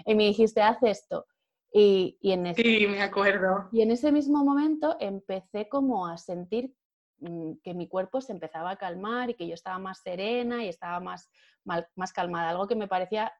y 0.07 0.15
me 0.15 0.25
dijiste, 0.25 0.61
haz 0.61 0.79
esto. 0.83 1.27
Y, 1.73 2.19
en 2.23 2.47
ese, 2.47 2.63
sí, 2.63 2.87
me 2.87 3.03
acuerdo. 3.03 3.69
Y 3.73 3.83
en 3.83 3.91
ese 3.91 4.11
mismo 4.11 4.45
momento 4.45 4.97
empecé 5.01 5.69
como 5.69 6.07
a 6.07 6.17
sentir 6.17 6.75
mm, 7.21 7.55
que 7.63 7.75
mi 7.75 7.89
cuerpo 7.89 8.21
se 8.21 8.33
empezaba 8.33 8.71
a 8.71 8.77
calmar 8.77 9.31
y 9.31 9.35
que 9.35 9.47
yo 9.47 9.55
estaba 9.55 9.79
más 9.79 10.01
serena 10.03 10.65
y 10.65 10.69
estaba 10.69 11.01
más, 11.01 11.31
más 11.65 12.13
calmada, 12.13 12.51
algo 12.51 12.67
que 12.67 12.77
me 12.77 12.89
parecía 12.89 13.33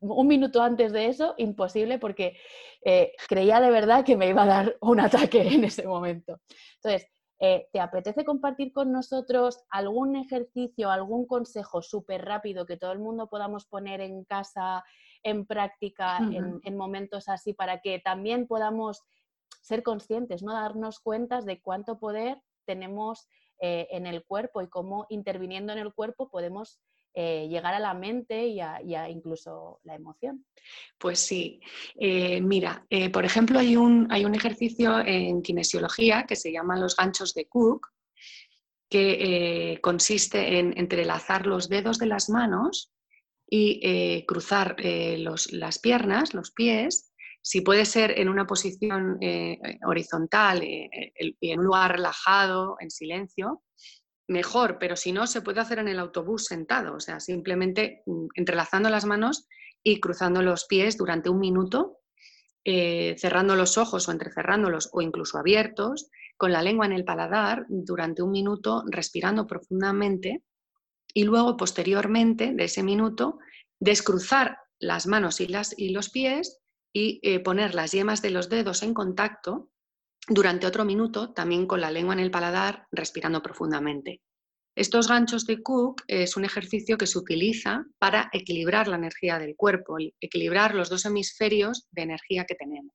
un 0.00 0.26
minuto 0.26 0.62
antes 0.62 0.92
de 0.92 1.06
eso, 1.06 1.34
imposible 1.36 1.98
porque 1.98 2.38
eh, 2.84 3.12
creía 3.28 3.60
de 3.60 3.70
verdad 3.70 4.04
que 4.04 4.16
me 4.16 4.28
iba 4.28 4.42
a 4.44 4.46
dar 4.46 4.76
un 4.80 5.00
ataque 5.00 5.42
en 5.42 5.64
ese 5.64 5.86
momento. 5.86 6.40
Entonces, 6.76 7.08
eh, 7.38 7.68
¿te 7.72 7.80
apetece 7.80 8.24
compartir 8.24 8.72
con 8.72 8.92
nosotros 8.92 9.64
algún 9.68 10.16
ejercicio, 10.16 10.90
algún 10.90 11.26
consejo 11.26 11.82
súper 11.82 12.24
rápido 12.24 12.64
que 12.64 12.78
todo 12.78 12.92
el 12.92 12.98
mundo 12.98 13.28
podamos 13.28 13.66
poner 13.66 14.00
en 14.00 14.24
casa, 14.24 14.84
en 15.22 15.44
práctica, 15.44 16.18
en, 16.18 16.76
momentos 16.76 17.28
así, 17.28 17.52
para 17.52 17.80
que 17.80 17.98
también 17.98 18.46
podamos 18.46 19.02
ser 19.60 19.82
conscientes, 19.82 20.42
¿no? 20.42 20.54
darnos 20.54 21.00
cuenta 21.00 21.42
de 21.42 21.60
cuánto 21.60 21.98
poder 21.98 22.40
tenemos 22.64 23.28
eh, 23.60 23.88
en 23.90 24.06
el 24.06 24.24
cuerpo 24.24 24.62
y 24.62 24.68
cómo 24.68 25.06
interviniendo 25.10 25.72
en 25.72 25.78
el 25.78 25.92
cuerpo 25.92 26.30
podemos 26.30 26.80
eh, 27.18 27.48
llegar 27.48 27.72
a 27.72 27.80
la 27.80 27.94
mente 27.94 28.46
y 28.46 28.60
a, 28.60 29.08
incluso 29.08 29.80
la 29.84 29.94
emoción. 29.94 30.44
Pues 30.98 31.18
sí, 31.18 31.62
eh, 31.98 32.42
mira, 32.42 32.84
eh, 32.90 33.08
por 33.08 33.24
ejemplo, 33.24 33.58
hay 33.58 33.74
un, 33.74 34.06
hay 34.10 34.26
un 34.26 34.34
ejercicio 34.34 34.98
en 34.98 35.40
kinesiología 35.40 36.26
que 36.26 36.36
se 36.36 36.52
llama 36.52 36.78
los 36.78 36.94
ganchos 36.94 37.32
de 37.32 37.46
Cook, 37.48 37.86
que 38.90 39.78
consiste 39.82 40.58
en 40.58 40.76
entrelazar 40.76 41.46
los 41.46 41.70
dedos 41.70 41.98
de 41.98 42.06
las 42.06 42.28
manos 42.28 42.92
y 43.48 44.24
cruzar 44.26 44.76
las 44.78 45.78
piernas, 45.78 46.34
los 46.34 46.50
pies, 46.50 47.14
si 47.40 47.62
puede 47.62 47.86
ser 47.86 48.18
en 48.18 48.28
una 48.28 48.46
posición 48.46 49.18
horizontal, 49.86 50.62
en 50.62 51.58
un 51.58 51.64
lugar 51.64 51.92
relajado, 51.92 52.76
en 52.78 52.90
silencio, 52.90 53.62
mejor, 54.28 54.78
pero 54.78 54.96
si 54.96 55.12
no, 55.12 55.26
se 55.26 55.42
puede 55.42 55.60
hacer 55.60 55.78
en 55.78 55.88
el 55.88 55.98
autobús 55.98 56.46
sentado, 56.46 56.94
o 56.94 57.00
sea, 57.00 57.20
simplemente 57.20 58.02
mm, 58.06 58.26
entrelazando 58.34 58.90
las 58.90 59.04
manos 59.04 59.46
y 59.82 60.00
cruzando 60.00 60.42
los 60.42 60.64
pies 60.64 60.96
durante 60.96 61.30
un 61.30 61.38
minuto, 61.38 61.98
eh, 62.64 63.14
cerrando 63.18 63.54
los 63.54 63.78
ojos 63.78 64.08
o 64.08 64.12
entrecerrándolos 64.12 64.90
o 64.92 65.00
incluso 65.00 65.38
abiertos, 65.38 66.10
con 66.36 66.52
la 66.52 66.62
lengua 66.62 66.86
en 66.86 66.92
el 66.92 67.04
paladar 67.04 67.64
durante 67.68 68.22
un 68.22 68.32
minuto, 68.32 68.82
respirando 68.88 69.46
profundamente 69.46 70.42
y 71.14 71.24
luego, 71.24 71.56
posteriormente 71.56 72.52
de 72.52 72.64
ese 72.64 72.82
minuto, 72.82 73.38
descruzar 73.80 74.58
las 74.78 75.06
manos 75.06 75.40
y, 75.40 75.46
las, 75.46 75.78
y 75.78 75.90
los 75.90 76.10
pies 76.10 76.60
y 76.92 77.20
eh, 77.22 77.40
poner 77.40 77.74
las 77.74 77.92
yemas 77.92 78.20
de 78.20 78.30
los 78.30 78.48
dedos 78.48 78.82
en 78.82 78.92
contacto 78.92 79.70
durante 80.28 80.66
otro 80.66 80.84
minuto, 80.84 81.32
también 81.32 81.66
con 81.66 81.80
la 81.80 81.90
lengua 81.90 82.14
en 82.14 82.20
el 82.20 82.30
paladar, 82.30 82.86
respirando 82.90 83.42
profundamente. 83.42 84.20
Estos 84.74 85.08
ganchos 85.08 85.46
de 85.46 85.62
Cook 85.62 86.02
es 86.06 86.36
un 86.36 86.44
ejercicio 86.44 86.98
que 86.98 87.06
se 87.06 87.18
utiliza 87.18 87.86
para 87.98 88.28
equilibrar 88.32 88.88
la 88.88 88.96
energía 88.96 89.38
del 89.38 89.56
cuerpo, 89.56 89.96
equilibrar 90.20 90.74
los 90.74 90.90
dos 90.90 91.06
hemisferios 91.06 91.86
de 91.92 92.02
energía 92.02 92.44
que 92.44 92.56
tenemos. 92.56 92.94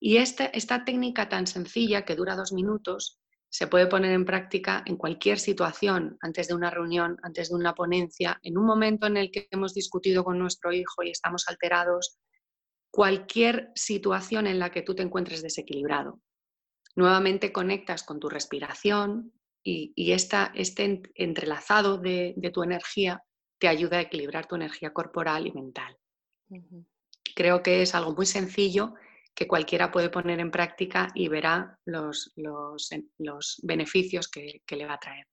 Y 0.00 0.16
este, 0.16 0.56
esta 0.56 0.84
técnica 0.84 1.28
tan 1.28 1.46
sencilla, 1.46 2.06
que 2.06 2.16
dura 2.16 2.34
dos 2.34 2.52
minutos, 2.52 3.20
se 3.50 3.66
puede 3.66 3.88
poner 3.88 4.12
en 4.12 4.24
práctica 4.24 4.82
en 4.86 4.96
cualquier 4.96 5.38
situación, 5.38 6.16
antes 6.22 6.48
de 6.48 6.54
una 6.54 6.70
reunión, 6.70 7.18
antes 7.22 7.50
de 7.50 7.56
una 7.56 7.74
ponencia, 7.74 8.38
en 8.42 8.56
un 8.56 8.64
momento 8.64 9.06
en 9.06 9.18
el 9.18 9.30
que 9.30 9.48
hemos 9.50 9.74
discutido 9.74 10.24
con 10.24 10.38
nuestro 10.38 10.72
hijo 10.72 11.02
y 11.02 11.10
estamos 11.10 11.46
alterados, 11.48 12.18
cualquier 12.90 13.70
situación 13.74 14.46
en 14.46 14.58
la 14.58 14.70
que 14.70 14.82
tú 14.82 14.94
te 14.94 15.02
encuentres 15.02 15.42
desequilibrado. 15.42 16.20
Nuevamente 16.96 17.52
conectas 17.52 18.02
con 18.02 18.18
tu 18.18 18.28
respiración 18.28 19.32
y, 19.62 20.12
este 20.12 21.02
entrelazado 21.14 21.98
de, 21.98 22.34
tu 22.52 22.62
energía 22.62 23.22
te 23.58 23.68
ayuda 23.68 23.98
a 23.98 24.02
equilibrar 24.02 24.46
tu 24.46 24.56
energía 24.56 24.92
corporal 24.92 25.46
y 25.46 25.52
mental. 25.52 25.96
Creo 27.36 27.62
que 27.62 27.82
es 27.82 27.94
algo 27.94 28.14
muy 28.14 28.26
sencillo 28.26 28.94
que 29.34 29.46
cualquiera 29.46 29.92
puede 29.92 30.10
poner 30.10 30.40
en 30.40 30.50
práctica 30.50 31.08
y 31.14 31.28
verá 31.28 31.78
los, 31.84 32.32
beneficios 33.62 34.28
que, 34.28 34.62
le 34.70 34.86
va 34.86 34.94
a 34.94 34.98
traer. 34.98 35.26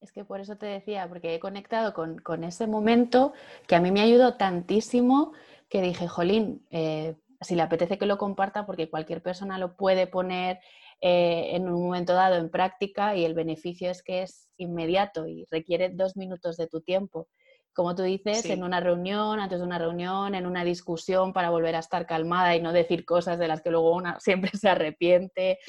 Es 0.00 0.12
que 0.12 0.24
por 0.24 0.40
eso 0.40 0.56
te 0.56 0.66
decía, 0.66 1.06
porque 1.08 1.34
he 1.34 1.40
conectado 1.40 1.92
con, 1.92 2.18
con, 2.18 2.44
ese 2.44 2.66
momento 2.66 3.34
que 3.66 3.74
a 3.74 3.80
mí 3.80 3.90
me 3.90 4.00
ayudó 4.00 4.36
tantísimo 4.36 5.34
que 5.70 5.80
dije, 5.80 6.08
jolín, 6.08 6.66
eh, 6.70 7.16
si 7.40 7.54
le 7.54 7.62
apetece 7.62 7.96
que 7.96 8.06
lo 8.06 8.18
comparta, 8.18 8.66
porque 8.66 8.90
cualquier 8.90 9.22
persona 9.22 9.56
lo 9.56 9.76
puede 9.76 10.06
poner 10.06 10.58
eh, 11.00 11.56
en 11.56 11.68
un 11.68 11.82
momento 11.82 12.12
dado 12.12 12.36
en 12.36 12.50
práctica 12.50 13.16
y 13.16 13.24
el 13.24 13.32
beneficio 13.34 13.90
es 13.90 14.02
que 14.02 14.22
es 14.22 14.50
inmediato 14.58 15.26
y 15.26 15.46
requiere 15.50 15.88
dos 15.88 16.16
minutos 16.16 16.56
de 16.58 16.66
tu 16.66 16.82
tiempo. 16.82 17.28
Como 17.72 17.94
tú 17.94 18.02
dices, 18.02 18.44
en 18.46 18.64
una 18.64 18.80
reunión, 18.80 19.38
antes 19.38 19.60
de 19.60 19.64
una 19.64 19.78
reunión, 19.78 20.34
en 20.34 20.44
una 20.44 20.64
discusión 20.64 21.32
para 21.32 21.50
volver 21.50 21.76
a 21.76 21.78
estar 21.78 22.04
calmada 22.04 22.56
y 22.56 22.60
no 22.60 22.72
decir 22.72 23.04
cosas 23.04 23.38
de 23.38 23.46
las 23.46 23.62
que 23.62 23.70
luego 23.70 23.94
una 23.94 24.18
siempre 24.20 24.50
se 24.58 24.68
arrepiente. 24.68 25.60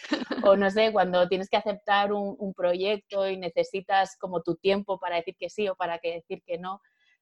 o 0.44 0.58
no 0.58 0.70
sé, 0.72 0.92
cuando 0.92 1.30
tienes 1.30 1.48
que 1.48 1.58
aceptar 1.58 2.12
un, 2.12 2.36
un 2.40 2.54
proyecto 2.54 3.30
y 3.30 3.38
necesitas 3.38 4.18
como 4.18 4.42
tu 4.42 4.56
tiempo 4.56 5.00
para 5.00 5.18
decir 5.18 5.36
que 5.40 5.50
sí 5.50 5.70
o 5.70 5.76
para 5.76 6.00
que 6.00 6.16
decir 6.16 6.42
que 6.44 6.58
no 6.58 6.82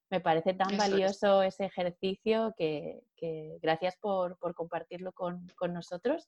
me 0.10 0.20
parece 0.20 0.54
tan 0.54 0.78
valioso 0.78 1.44
ese 1.44 1.66
ejercicio 1.66 2.54
que, 2.58 3.02
gracias 3.62 3.96
por, 3.98 4.38
compartirlo 4.56 5.12
con, 5.14 5.48
nosotros. 5.72 6.28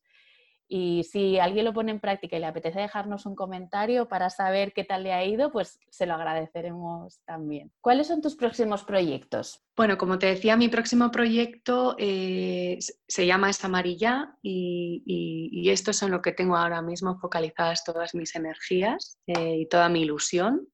Y 0.74 1.04
si 1.04 1.38
alguien 1.38 1.66
lo 1.66 1.74
pone 1.74 1.92
en 1.92 2.00
práctica 2.00 2.38
y 2.38 2.40
le 2.40 2.46
apetece 2.46 2.80
dejarnos 2.80 3.26
un 3.26 3.36
comentario 3.36 4.08
para 4.08 4.30
saber 4.30 4.72
qué 4.72 4.86
tal 4.86 5.04
le 5.04 5.12
ha 5.12 5.26
ido, 5.26 5.52
pues 5.52 5.80
se 5.90 6.06
lo 6.06 6.14
agradeceremos 6.14 7.20
también. 7.26 7.74
¿Cuáles 7.82 8.08
son 8.08 8.22
tus 8.22 8.38
próximos 8.38 8.86
proyectos? 8.86 9.66
Bueno, 9.76 9.98
como 9.98 10.18
te 10.18 10.28
decía, 10.28 10.56
mi 10.56 10.70
próximo 10.70 11.12
proyecto 11.12 11.98
eh, 12.00 12.80
se 13.06 13.26
llama 13.26 13.50
Es 13.50 13.66
Amarilla 13.66 14.38
y, 14.42 15.04
y, 15.06 15.70
esto 15.72 15.92
es 15.92 16.02
en 16.04 16.12
lo 16.12 16.22
que 16.22 16.32
tengo 16.32 16.56
ahora 16.56 16.82
mismo 16.82 17.20
focalizadas 17.20 17.84
todas 17.84 18.16
mis 18.16 18.34
energías 18.36 19.18
eh, 19.28 19.58
y 19.58 19.68
toda 19.68 19.90
mi 19.90 20.04
ilusión. 20.04 20.71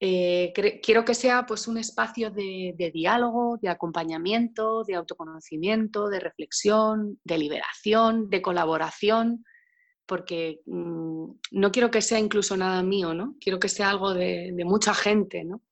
Eh, 0.00 0.52
quiero 0.80 1.04
que 1.04 1.14
sea 1.14 1.44
pues, 1.44 1.66
un 1.66 1.76
espacio 1.76 2.30
de, 2.30 2.90
diálogo, 2.94 3.58
de 3.60 3.68
acompañamiento, 3.68 4.84
de 4.84 4.94
autoconocimiento, 4.94 6.08
de 6.08 6.20
reflexión, 6.20 7.18
de 7.24 7.38
liberación, 7.38 8.30
de 8.30 8.40
colaboración, 8.40 9.44
porque 10.06 10.60
mm, 10.66 11.30
no 11.50 11.72
quiero 11.72 11.90
que 11.90 12.00
sea 12.00 12.20
incluso 12.20 12.56
nada 12.56 12.82
mío, 12.82 13.12
¿no? 13.12 13.34
Quiero 13.40 13.58
que 13.58 13.68
sea 13.68 13.90
algo 13.90 14.14
de, 14.14 14.54
mucha 14.64 14.94
gente, 14.94 15.44
¿no? 15.44 15.62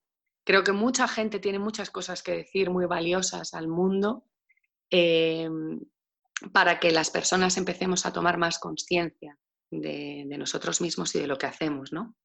Creo 0.45 0.65
que 0.65 0.73
mucha 0.73 1.07
gente 1.07 1.39
tiene 1.39 1.61
muchas 1.61 1.91
cosas 1.91 2.23
que 2.23 2.33
decir 2.33 2.71
muy 2.71 2.87
valiosas 2.87 3.55
al 3.55 3.69
mundo 3.69 4.25
eh, 4.91 5.49
para 6.53 6.81
que 6.81 6.91
las 6.91 7.11
personas 7.11 7.57
empecemos 7.57 8.07
a 8.07 8.13
tomar 8.13 8.39
más 8.39 8.59
conciencia 8.59 9.39
de, 9.71 10.25
de 10.27 10.39
nosotros 10.39 10.81
mismos 10.81 11.15
y 11.15 11.21
de 11.21 11.27
lo 11.29 11.39
que 11.39 11.47
hacemos, 11.47 11.93
¿no? 11.93 12.17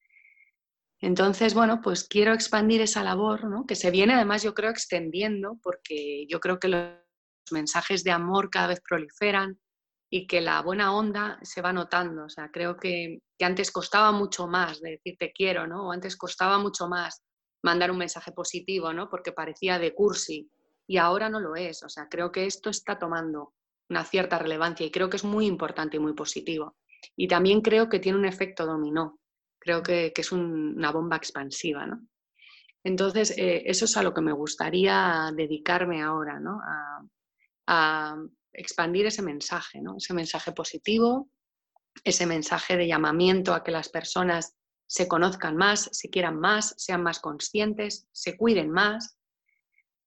Entonces, 1.01 1.55
bueno, 1.55 1.81
pues 1.81 2.07
quiero 2.07 2.31
expandir 2.31 2.79
esa 2.81 3.03
labor, 3.03 3.41
que 3.67 3.75
se 3.75 3.89
viene 3.89 4.13
además 4.13 4.43
yo 4.43 4.53
creo 4.53 4.69
extendiendo, 4.69 5.57
porque 5.63 6.27
yo 6.29 6.39
creo 6.39 6.59
que 6.59 6.67
los 6.67 6.91
mensajes 7.51 8.03
de 8.03 8.11
amor 8.11 8.51
cada 8.51 8.67
vez 8.67 8.81
proliferan 8.87 9.59
y 10.11 10.27
que 10.27 10.41
la 10.41 10.61
buena 10.61 10.95
onda 10.95 11.39
se 11.41 11.61
va 11.61 11.73
notando. 11.73 12.25
O 12.25 12.29
sea, 12.29 12.51
creo 12.51 12.77
que, 12.77 13.19
antes 13.39 13.71
costaba 13.71 14.11
mucho 14.11 14.47
más 14.47 14.79
de 14.81 14.91
decir 14.91 15.15
te 15.17 15.31
quiero, 15.31 15.65
¿no? 15.65 15.87
O 15.87 15.91
antes 15.91 16.15
costaba 16.15 16.59
mucho 16.59 16.87
más 16.87 17.23
mandar 17.63 17.89
un 17.89 17.97
mensaje 17.97 18.31
positivo, 18.31 18.93
¿no? 18.93 19.09
Porque 19.09 19.31
parecía 19.31 19.79
de 19.79 19.95
cursi 19.95 20.51
y 20.85 20.97
ahora 20.97 21.29
no 21.29 21.39
lo 21.39 21.55
es. 21.55 21.81
O 21.81 21.89
sea, 21.89 22.07
creo 22.07 22.31
que 22.31 22.45
esto 22.45 22.69
está 22.69 22.99
tomando 22.99 23.53
una 23.89 24.05
cierta 24.05 24.37
relevancia 24.37 24.85
y 24.85 24.91
creo 24.91 25.09
que 25.09 25.17
es 25.17 25.23
muy 25.23 25.47
importante 25.47 25.97
y 25.97 25.99
muy 25.99 26.13
positivo. 26.13 26.75
Y 27.15 27.27
también 27.27 27.61
creo 27.61 27.89
que 27.89 27.99
tiene 27.99 28.19
un 28.19 28.25
efecto 28.25 28.67
dominó 28.67 29.20
creo 29.61 29.83
que, 29.83 30.11
es 30.15 30.31
una 30.31 30.91
bomba 30.91 31.17
expansiva, 31.17 31.85
¿no? 31.85 32.01
Entonces, 32.83 33.37
eh, 33.37 33.61
eso 33.67 33.85
es 33.85 33.95
a 33.95 34.03
lo 34.03 34.13
que 34.13 34.21
me 34.21 34.31
gustaría 34.31 35.31
dedicarme 35.35 36.01
ahora, 36.01 36.39
¿no? 36.39 36.59
A, 37.67 38.17
expandir 38.53 39.05
ese 39.05 39.21
mensaje, 39.21 39.79
¿no? 39.79 39.95
Ese 39.95 40.13
mensaje 40.13 40.51
positivo, 40.51 41.29
ese 42.03 42.25
mensaje 42.25 42.75
de 42.75 42.85
llamamiento 42.85 43.53
a 43.53 43.63
que 43.63 43.71
las 43.71 43.87
personas 43.87 44.57
se 44.87 45.07
conozcan 45.07 45.55
más, 45.55 45.87
se 45.93 46.09
quieran 46.09 46.37
más, 46.37 46.75
sean 46.77 47.01
más 47.01 47.19
conscientes, 47.19 48.09
se 48.11 48.35
cuiden 48.35 48.69
más. 48.71 49.17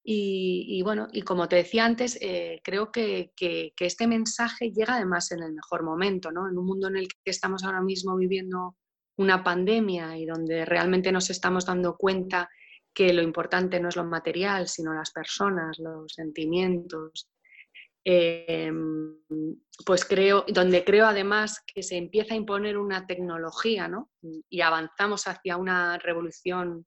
Y, 0.06 0.82
bueno, 0.82 1.08
y 1.10 1.22
como 1.22 1.48
te 1.48 1.56
decía 1.56 1.86
antes, 1.86 2.18
eh, 2.20 2.60
creo 2.62 2.92
que, 2.92 3.32
que, 3.34 3.72
este 3.78 4.06
mensaje 4.06 4.70
llega 4.72 4.96
además 4.96 5.30
en 5.32 5.42
el 5.42 5.54
mejor 5.54 5.84
momento, 5.84 6.30
¿no? 6.30 6.46
En 6.46 6.58
un 6.58 6.66
mundo 6.66 6.88
en 6.88 6.96
el 6.96 7.08
que 7.08 7.30
estamos 7.30 7.64
ahora 7.64 7.80
mismo 7.80 8.14
viviendo 8.14 8.76
una 9.16 9.44
pandemia 9.44 10.16
y 10.16 10.27
donde 10.27 10.64
realmente 10.64 11.12
nos 11.12 11.31
estamos 11.31 11.66
dando 11.66 11.96
cuenta 11.96 12.48
que 12.92 13.12
lo 13.12 13.22
importante 13.22 13.81
no 13.81 13.88
es 13.88 13.96
lo 13.96 14.05
material, 14.05 14.68
sino 14.68 14.94
las 14.94 15.11
personas, 15.11 15.79
los 15.79 16.12
sentimientos. 16.12 17.29
Em, 18.07 19.16
pues 19.85 20.05
creo, 20.05 20.44
donde 20.46 20.85
creo 20.85 21.07
además 21.07 21.62
que 21.66 21.83
se 21.83 21.96
empieza 21.96 22.35
a 22.35 22.37
imponer 22.37 22.77
una 22.77 23.07
tecnología, 23.07 23.88
¿no? 23.88 24.11
Y 24.48 24.61
avanzamos 24.61 25.27
hacia 25.27 25.57
una 25.57 25.98
revolución 25.98 26.87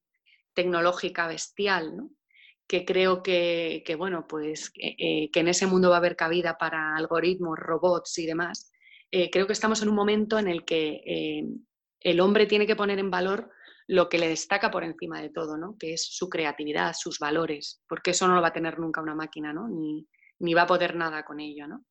tecnológica 0.54 1.28
bestial, 1.28 1.92
que 2.68 2.86
creo 2.86 3.24
que, 3.24 3.96
bueno, 3.98 4.28
pues 4.28 4.70
que 4.70 5.30
en 5.34 5.48
ese 5.48 5.68
mundo 5.68 5.90
va 5.90 5.96
a 5.96 6.00
haber 6.00 6.16
cabida 6.16 6.58
para 6.58 6.96
algoritmos, 6.96 7.58
robots 7.58 8.18
y 8.20 8.26
demás, 8.26 8.72
creo 9.10 9.48
que 9.48 9.54
estamos 9.54 9.82
en 9.82 9.90
un 9.90 9.96
momento 9.96 10.38
en 10.38 10.48
el 10.48 10.66
que 10.66 11.46
el 12.00 12.20
hombre 12.20 12.46
tiene 12.46 12.68
que 12.68 12.76
poner 12.76 13.00
en 13.00 13.12
valor 13.12 13.52
lo 13.88 14.10
que 14.10 14.18
le 14.18 14.28
destaca 14.28 14.70
por 14.70 14.84
encima 14.84 15.22
de 15.22 15.30
todo, 15.30 15.58
¿no? 15.58 15.78
que 15.78 15.94
es 15.94 16.06
su 16.06 16.30
creatividad, 16.30 16.94
sus 16.98 17.20
valores, 17.20 17.82
porque 17.88 18.12
eso 18.12 18.28
no 18.28 18.36
lo 18.36 18.42
va 18.42 18.50
a 18.50 18.54
tener 18.54 18.80
nunca 18.80 19.02
una 19.02 19.16
máquina, 19.16 19.54
¿no? 19.54 19.68
ni, 19.70 20.54
va 20.54 20.64
a 20.64 20.68
poder 20.68 20.96
nada 20.96 21.24
con 21.24 21.40
ello. 21.40 21.68
¿no? 21.68 21.86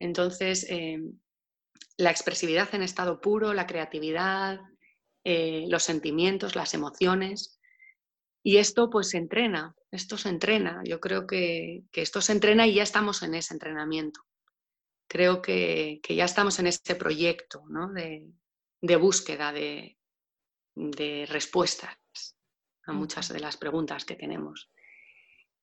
Entonces, 0.00 0.66
eh, 0.68 0.98
la 1.96 2.10
expresividad 2.10 2.74
en 2.74 2.82
estado 2.82 3.20
puro, 3.20 3.54
la 3.54 3.66
creatividad, 3.66 4.60
eh, 5.24 5.66
los 5.68 5.84
sentimientos, 5.84 6.56
las 6.56 6.74
emociones, 6.74 7.58
y 8.42 8.56
esto 8.56 8.88
pues 8.90 9.10
se 9.10 9.18
entrena, 9.18 9.74
esto 9.90 10.16
se 10.16 10.28
entrena, 10.28 10.82
yo 10.84 11.00
creo 11.00 11.26
que, 11.26 11.84
esto 11.92 12.20
se 12.20 12.32
entrena 12.32 12.66
y 12.66 12.74
ya 12.74 12.82
estamos 12.82 13.22
en 13.22 13.34
ese 13.34 13.54
entrenamiento. 13.54 14.20
Creo 15.08 15.42
que, 15.42 16.00
ya 16.08 16.24
estamos 16.24 16.58
en 16.58 16.66
ese 16.66 16.94
proyecto 16.94 17.64
¿no? 17.68 17.92
de, 17.92 18.26
de 18.80 18.96
búsqueda 18.96 19.52
de, 19.52 19.98
de 20.74 21.26
respuestas 21.28 21.98
a 22.86 22.92
muchas 22.92 23.28
de 23.28 23.40
las 23.40 23.56
preguntas 23.56 24.04
que 24.04 24.16
tenemos. 24.16 24.70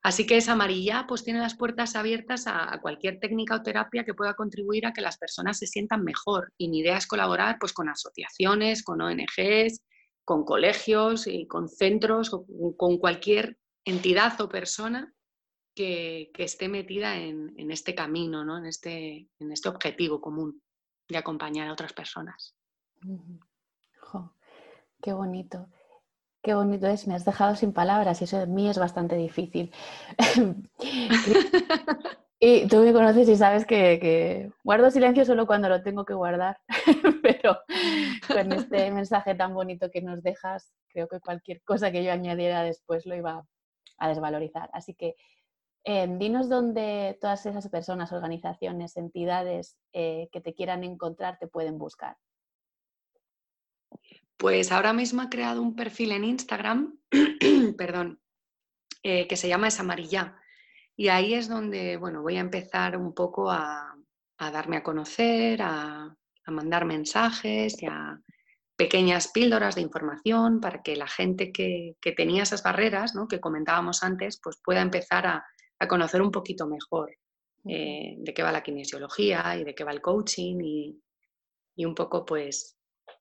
Así 0.05 0.27
que 0.27 0.37
esa 0.37 0.51
amarilla 0.51 1.05
pues 1.07 1.23
tiene 1.23 1.39
las 1.39 1.55
puertas 1.55 1.95
abiertas 1.95 2.45
a, 2.45 2.79
cualquier 2.79 3.19
técnica 3.19 3.55
o 3.55 3.63
terapia 3.63 4.05
que 4.05 4.13
pueda 4.13 4.35
contribuir 4.35 4.85
a 4.85 4.93
que 4.93 5.01
las 5.01 5.17
personas 5.17 5.57
se 5.57 5.65
sientan 5.65 6.03
mejor. 6.03 6.53
Y 6.59 6.69
mi 6.69 6.81
idea 6.81 6.97
es 6.97 7.07
colaborar 7.07 7.57
pues 7.59 7.73
con 7.73 7.89
asociaciones, 7.89 8.83
con 8.83 9.01
ONGs, 9.01 9.81
con 10.23 10.45
colegios 10.45 11.25
y 11.25 11.47
con 11.47 11.67
centros, 11.67 12.29
con 12.77 12.97
cualquier 12.99 13.57
entidad 13.83 14.39
o 14.41 14.47
persona 14.47 15.11
que, 15.73 16.29
esté 16.37 16.69
metida 16.69 17.17
en, 17.17 17.71
este 17.71 17.95
camino, 17.95 18.45
¿no? 18.45 18.59
en, 18.59 18.67
este, 18.67 19.27
en 19.39 19.51
este 19.51 19.69
objetivo 19.69 20.21
común 20.21 20.61
de 21.09 21.17
acompañar 21.17 21.67
a 21.67 21.73
otras 21.73 21.93
personas. 21.93 22.55
Qué 25.05 25.13
bonito. 25.13 25.67
Qué 26.41 26.55
bonito 26.55 26.87
es, 26.87 27.07
me 27.07 27.13
has 27.13 27.25
dejado 27.25 27.55
sin 27.55 27.73
palabras 27.73 28.21
y 28.21 28.23
eso 28.23 28.39
de 28.39 28.47
mí 28.47 28.67
es 28.67 28.79
bastante 28.79 29.15
difícil. 29.15 29.71
y 32.39 32.67
tú 32.67 32.77
me 32.77 32.91
conoces 32.91 33.29
y 33.29 33.35
sabes 33.35 33.67
que, 33.67 34.51
guardo 34.63 34.89
silencio 34.89 35.23
solo 35.25 35.45
cuando 35.45 35.69
lo 35.69 35.83
tengo 35.83 36.05
que 36.05 36.15
guardar, 36.15 36.57
pero 37.21 37.59
con 38.27 38.51
este 38.51 38.89
mensaje 38.89 39.35
tan 39.35 39.53
bonito 39.53 39.91
que 39.91 40.01
nos 40.01 40.23
dejas, 40.23 40.73
creo 40.87 41.07
que 41.07 41.19
cualquier 41.19 41.61
cosa 41.63 41.91
que 41.91 42.03
yo 42.03 42.11
añadiera 42.11 42.63
después 42.63 43.05
lo 43.05 43.15
iba 43.15 43.45
a 43.99 44.09
desvalorizar. 44.09 44.71
Así 44.73 44.95
que 44.95 45.13
eh, 45.83 46.07
dinos 46.17 46.49
dónde 46.49 47.15
todas 47.21 47.45
esas 47.45 47.69
personas, 47.69 48.11
organizaciones, 48.11 48.97
entidades 48.97 49.77
eh, 49.93 50.29
que 50.31 50.41
te 50.41 50.55
quieran 50.55 50.83
encontrar 50.83 51.37
te 51.37 51.47
pueden 51.47 51.77
buscar. 51.77 52.17
Pues 54.37 54.71
ahora 54.71 54.93
mismo 54.93 55.23
he 55.23 55.29
creado 55.29 55.61
un 55.61 55.75
perfil 55.75 56.11
en 56.11 56.25
Instagram, 56.25 56.97
perdón, 57.77 58.19
eh, 59.03 59.27
que 59.27 59.37
se 59.37 59.47
llama 59.47 59.67
Es 59.67 59.79
Amarilla. 59.79 60.37
Y 60.97 61.07
ahí 61.07 61.33
es 61.33 61.47
donde, 61.47 61.97
bueno, 61.97 62.21
voy 62.21 62.37
a 62.37 62.41
empezar 62.41 62.97
un 62.97 63.13
poco 63.13 63.49
a, 63.51 63.95
darme 64.37 64.77
a 64.77 64.83
conocer, 64.83 65.61
a, 65.61 66.15
mandar 66.47 66.85
mensajes 66.85 67.81
y 67.81 67.87
a 67.87 68.19
pequeñas 68.77 69.29
píldoras 69.29 69.75
de 69.75 69.81
información 69.81 70.59
para 70.59 70.83
que 70.83 70.95
la 70.95 71.07
gente 71.07 71.51
que, 71.51 71.95
tenía 72.15 72.43
esas 72.43 72.61
barreras, 72.61 73.15
¿no? 73.15 73.27
que 73.27 73.39
comentábamos 73.39 74.03
antes, 74.03 74.39
pues 74.41 74.57
pueda 74.63 74.81
empezar 74.81 75.27
a, 75.27 75.45
conocer 75.87 76.21
un 76.21 76.31
poquito 76.31 76.65
mejor 76.65 77.15
eh, 77.65 78.15
de 78.17 78.33
qué 78.33 78.41
va 78.41 78.51
la 78.51 78.63
kinesiología 78.63 79.55
y 79.55 79.63
de 79.63 79.75
qué 79.75 79.83
va 79.83 79.91
el 79.91 80.01
coaching 80.01 80.59
y, 80.63 80.99
y 81.75 81.85
un 81.85 81.93
poco 81.93 82.25
pues 82.25 82.74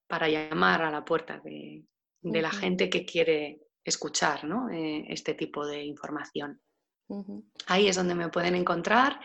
para 0.06 0.28
llamar 0.28 0.82
a 0.82 0.90
la 0.90 1.04
puerta 1.04 1.40
de, 1.44 1.84
la 2.22 2.50
gente 2.50 2.88
que 2.88 3.04
quiere 3.04 3.60
escuchar 3.84 4.40
eh, 4.72 5.04
este 5.08 5.34
tipo 5.34 5.66
de 5.66 5.84
información. 5.84 6.60
Ahí 7.66 7.88
es 7.88 7.96
donde 7.96 8.14
me 8.14 8.30
pueden 8.30 8.54
encontrar. 8.54 9.20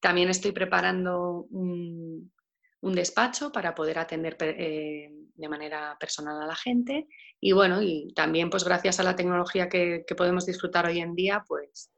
También 0.00 0.28
estoy 0.28 0.52
preparando 0.52 1.46
un, 1.50 2.32
despacho 2.80 3.50
para 3.50 3.74
poder 3.74 3.98
atender 3.98 4.36
eh, 4.40 5.10
de 5.34 5.48
manera 5.48 5.96
personal 5.98 6.40
a 6.42 6.46
la 6.46 6.54
gente. 6.54 7.08
Y 7.40 7.52
bueno, 7.52 7.82
y 7.82 8.12
también 8.14 8.50
pues 8.50 8.62
gracias 8.64 9.00
a 9.00 9.02
la 9.02 9.16
tecnología 9.16 9.68
que, 9.68 10.04
podemos 10.16 10.46
disfrutar 10.46 10.86
hoy 10.86 11.00
en 11.00 11.14
día, 11.14 11.42
pues 11.48 11.90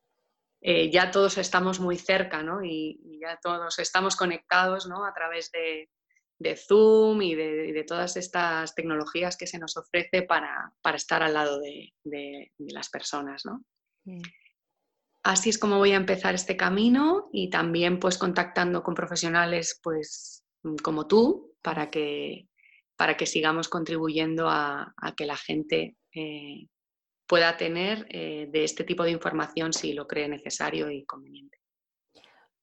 eh, 0.63 0.91
ya 0.91 1.11
todos 1.11 1.37
estamos 1.39 1.81
muy 1.81 1.99
cerca, 1.99 2.43
¿no? 2.43 2.65
Y, 2.65 3.01
y, 3.05 3.21
ya 3.21 3.39
todos 3.43 3.79
estamos 3.79 4.17
conectados, 4.17 4.87
¿no? 4.87 5.05
A 5.05 5.13
través 5.13 5.51
de, 5.51 5.91
de 6.39 6.57
Zoom 6.57 7.23
y 7.23 7.35
de, 7.35 7.85
todas 7.87 8.17
estas 8.17 8.75
tecnologías 8.75 9.37
que 9.37 9.47
se 9.47 9.59
nos 9.59 9.77
ofrece 9.77 10.23
para, 10.23 10.73
estar 10.95 11.23
al 11.23 11.35
lado 11.35 11.61
de, 11.61 11.93
las 12.59 12.89
personas. 12.91 13.45
¿no? 13.45 13.63
Mm. 14.05 14.23
Así 15.23 15.51
es 15.51 15.59
como 15.59 15.79
voy 15.79 15.93
a 15.93 15.97
empezar 15.97 16.35
este 16.35 16.57
camino 16.57 17.29
y 17.33 17.51
también 17.51 17.99
pues 17.99 18.19
contactando 18.19 18.83
con 18.83 18.95
profesionales 18.95 19.81
pues 19.83 20.45
como 20.83 21.07
tú 21.07 21.55
para 21.63 21.91
que, 21.91 22.49
para 22.97 23.17
que 23.17 23.27
sigamos 23.27 23.69
contribuyendo 23.69 24.49
a, 24.49 24.95
que 25.17 25.27
la 25.27 25.37
gente 25.37 25.97
eh, 26.15 26.69
pueda 27.27 27.57
tener 27.57 28.07
eh, 28.11 28.49
de 28.51 28.65
este 28.65 28.85
tipo 28.85 29.03
de 29.03 29.11
información 29.11 29.73
si 29.73 29.93
lo 29.95 30.07
cree 30.07 30.29
necesario 30.29 30.91
y 30.91 31.05
conveniente 31.05 31.59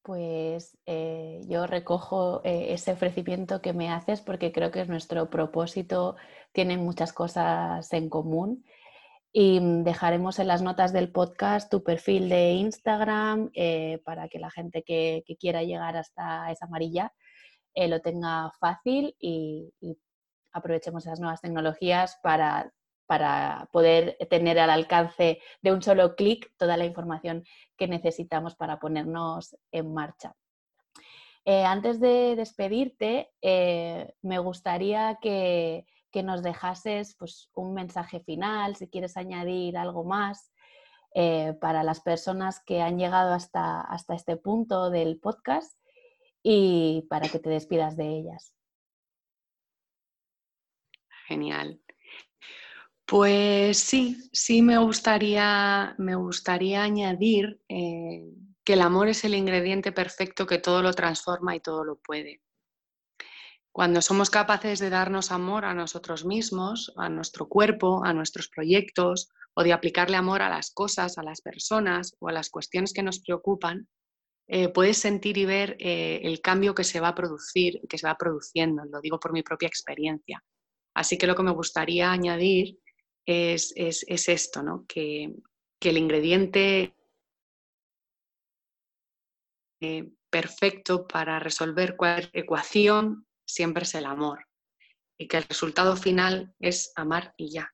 pues 0.03 0.77
eh, 0.85 1.41
yo 1.47 1.65
recojo 1.65 2.41
eh, 2.43 2.73
ese 2.73 2.91
ofrecimiento 2.91 3.61
que 3.61 3.73
me 3.73 3.89
haces 3.89 4.21
porque 4.21 4.51
creo 4.51 4.69
que 4.69 4.85
nuestro 4.85 5.29
propósito 5.29 6.17
tiene 6.51 6.77
muchas 6.77 7.13
cosas 7.13 7.91
en 7.93 8.09
común. 8.09 8.65
Y 9.31 9.59
mm, 9.59 9.83
dejaremos 9.83 10.39
en 10.39 10.47
las 10.47 10.61
notas 10.61 10.93
del 10.93 11.11
podcast 11.11 11.71
tu 11.71 11.83
perfil 11.83 12.29
de 12.29 12.51
Instagram 12.51 13.49
eh, 13.55 14.01
para 14.05 14.27
que 14.27 14.39
la 14.39 14.51
gente 14.51 14.83
que, 14.83 15.23
quiera 15.39 15.63
llegar 15.63 15.97
hasta 15.97 16.51
esa 16.51 16.65
amarilla 16.65 17.13
lo 17.75 18.01
tenga 18.01 18.51
fácil 18.59 19.15
y, 19.19 19.73
y 19.81 19.97
aprovechemos 20.51 21.05
esas 21.05 21.19
nuevas 21.19 21.41
tecnologías 21.41 22.19
para 22.21 22.71
para 23.05 23.69
poder 23.71 24.17
tener 24.29 24.59
al 24.59 24.69
alcance 24.69 25.39
de 25.61 25.71
un 25.71 25.81
solo 25.81 26.15
clic 26.15 26.51
toda 26.57 26.77
la 26.77 26.85
información 26.85 27.43
que 27.77 27.87
necesitamos 27.87 28.55
para 28.55 28.79
ponernos 28.79 29.55
en 29.71 29.93
marcha. 29.93 30.35
Eh, 31.45 31.65
antes 31.65 31.99
de 31.99 32.35
despedirte, 32.37 33.31
eh, 33.41 34.13
me 34.21 34.39
gustaría 34.39 35.17
que, 35.21 35.85
nos 36.23 36.43
dejases 36.43 37.15
pues, 37.17 37.49
un 37.55 37.73
mensaje 37.73 38.19
final, 38.19 38.75
si 38.75 38.87
quieres 38.87 39.17
añadir 39.17 39.77
algo 39.77 40.03
más 40.03 40.51
eh, 41.15 41.53
para 41.59 41.83
las 41.83 42.01
personas 42.01 42.63
que 42.63 42.81
han 42.81 42.99
llegado 42.99 43.33
hasta, 43.33 43.81
hasta 43.81 44.13
este 44.13 44.37
punto 44.37 44.91
del 44.91 45.19
podcast 45.19 45.75
y 46.43 47.07
para 47.09 47.27
que 47.29 47.39
te 47.39 47.49
despidas 47.49 47.97
de 47.97 48.07
ellas. 48.09 48.55
Genial. 51.27 51.82
Pues 53.13 53.77
sí, 53.77 54.27
sí 54.33 54.63
me 54.63 54.79
gustaría, 54.79 55.93
me 55.99 56.15
gustaría 56.15 56.81
añadir 56.81 57.61
eh, 57.69 58.23
que 58.63 58.73
el 58.73 58.81
amor 58.81 59.07
es 59.07 59.23
el 59.23 59.35
ingrediente 59.35 59.91
perfecto 59.91 60.47
que 60.47 60.57
todo 60.57 60.81
lo 60.81 60.91
transforma 60.93 61.55
y 61.55 61.59
todo 61.59 61.83
lo 61.83 61.97
puede. 61.97 62.41
Cuando 63.71 64.01
somos 64.01 64.31
capaces 64.31 64.79
de 64.79 64.89
darnos 64.89 65.31
amor 65.31 65.63
a 65.63 65.75
nosotros 65.75 66.25
mismos, 66.25 66.91
a 66.97 67.07
nuestro 67.07 67.47
cuerpo, 67.47 68.03
a 68.03 68.13
nuestros 68.13 68.49
proyectos, 68.49 69.29
o 69.53 69.61
de 69.61 69.73
aplicarle 69.73 70.17
amor 70.17 70.41
a 70.41 70.49
las 70.49 70.71
cosas, 70.71 71.19
a 71.19 71.23
las 71.23 71.41
personas 71.41 72.15
o 72.17 72.29
a 72.29 72.31
las 72.31 72.49
cuestiones 72.49 72.93
que 72.93 73.03
nos 73.03 73.19
preocupan, 73.19 73.87
eh, 74.47 74.69
puedes 74.69 74.97
sentir 74.97 75.37
y 75.37 75.45
ver 75.45 75.77
eh, 75.79 76.21
el 76.23 76.41
cambio 76.41 76.73
que 76.73 76.83
se 76.83 76.99
va 76.99 77.09
a 77.09 77.15
producir, 77.15 77.79
que 77.87 77.99
se 77.99 78.07
va 78.07 78.17
produciendo, 78.17 78.83
lo 78.85 79.01
digo 79.01 79.19
por 79.19 79.33
mi 79.33 79.43
propia 79.43 79.67
experiencia. 79.67 80.43
Así 80.95 81.19
que 81.19 81.27
lo 81.27 81.35
que 81.35 81.43
me 81.43 81.51
gustaría 81.51 82.11
añadir 82.11 82.79
es, 83.25 83.73
esto, 84.07 84.63
¿no? 84.63 84.85
que, 84.87 85.33
el 85.81 85.97
ingrediente 85.97 86.95
eh, 89.81 90.09
perfecto 90.29 91.05
para 91.05 91.39
resolver 91.39 91.97
cualquier 91.97 92.31
ecuación 92.31 93.27
siempre 93.45 93.83
es 93.83 93.93
el 93.95 94.05
amor 94.05 94.47
y 95.17 95.27
que 95.27 95.37
el 95.37 95.43
resultado 95.43 95.97
final 95.97 96.55
es 96.59 96.93
amar 96.95 97.33
y 97.35 97.51
ya. 97.51 97.69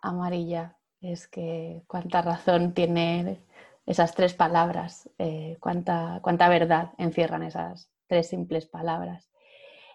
Amar 0.00 0.32
y 0.32 0.48
ya, 0.48 0.78
es 1.02 1.28
que 1.28 1.82
cuánta 1.86 2.22
razón 2.22 2.72
tiene 2.72 3.44
esas 3.84 4.14
tres 4.14 4.34
palabras, 4.34 5.10
eh, 5.18 5.56
cuánta, 5.60 6.20
cuánta 6.22 6.48
verdad 6.48 6.92
encierran 6.98 7.42
esas 7.42 7.90
tres 8.06 8.28
simples 8.28 8.66
palabras. 8.66 9.30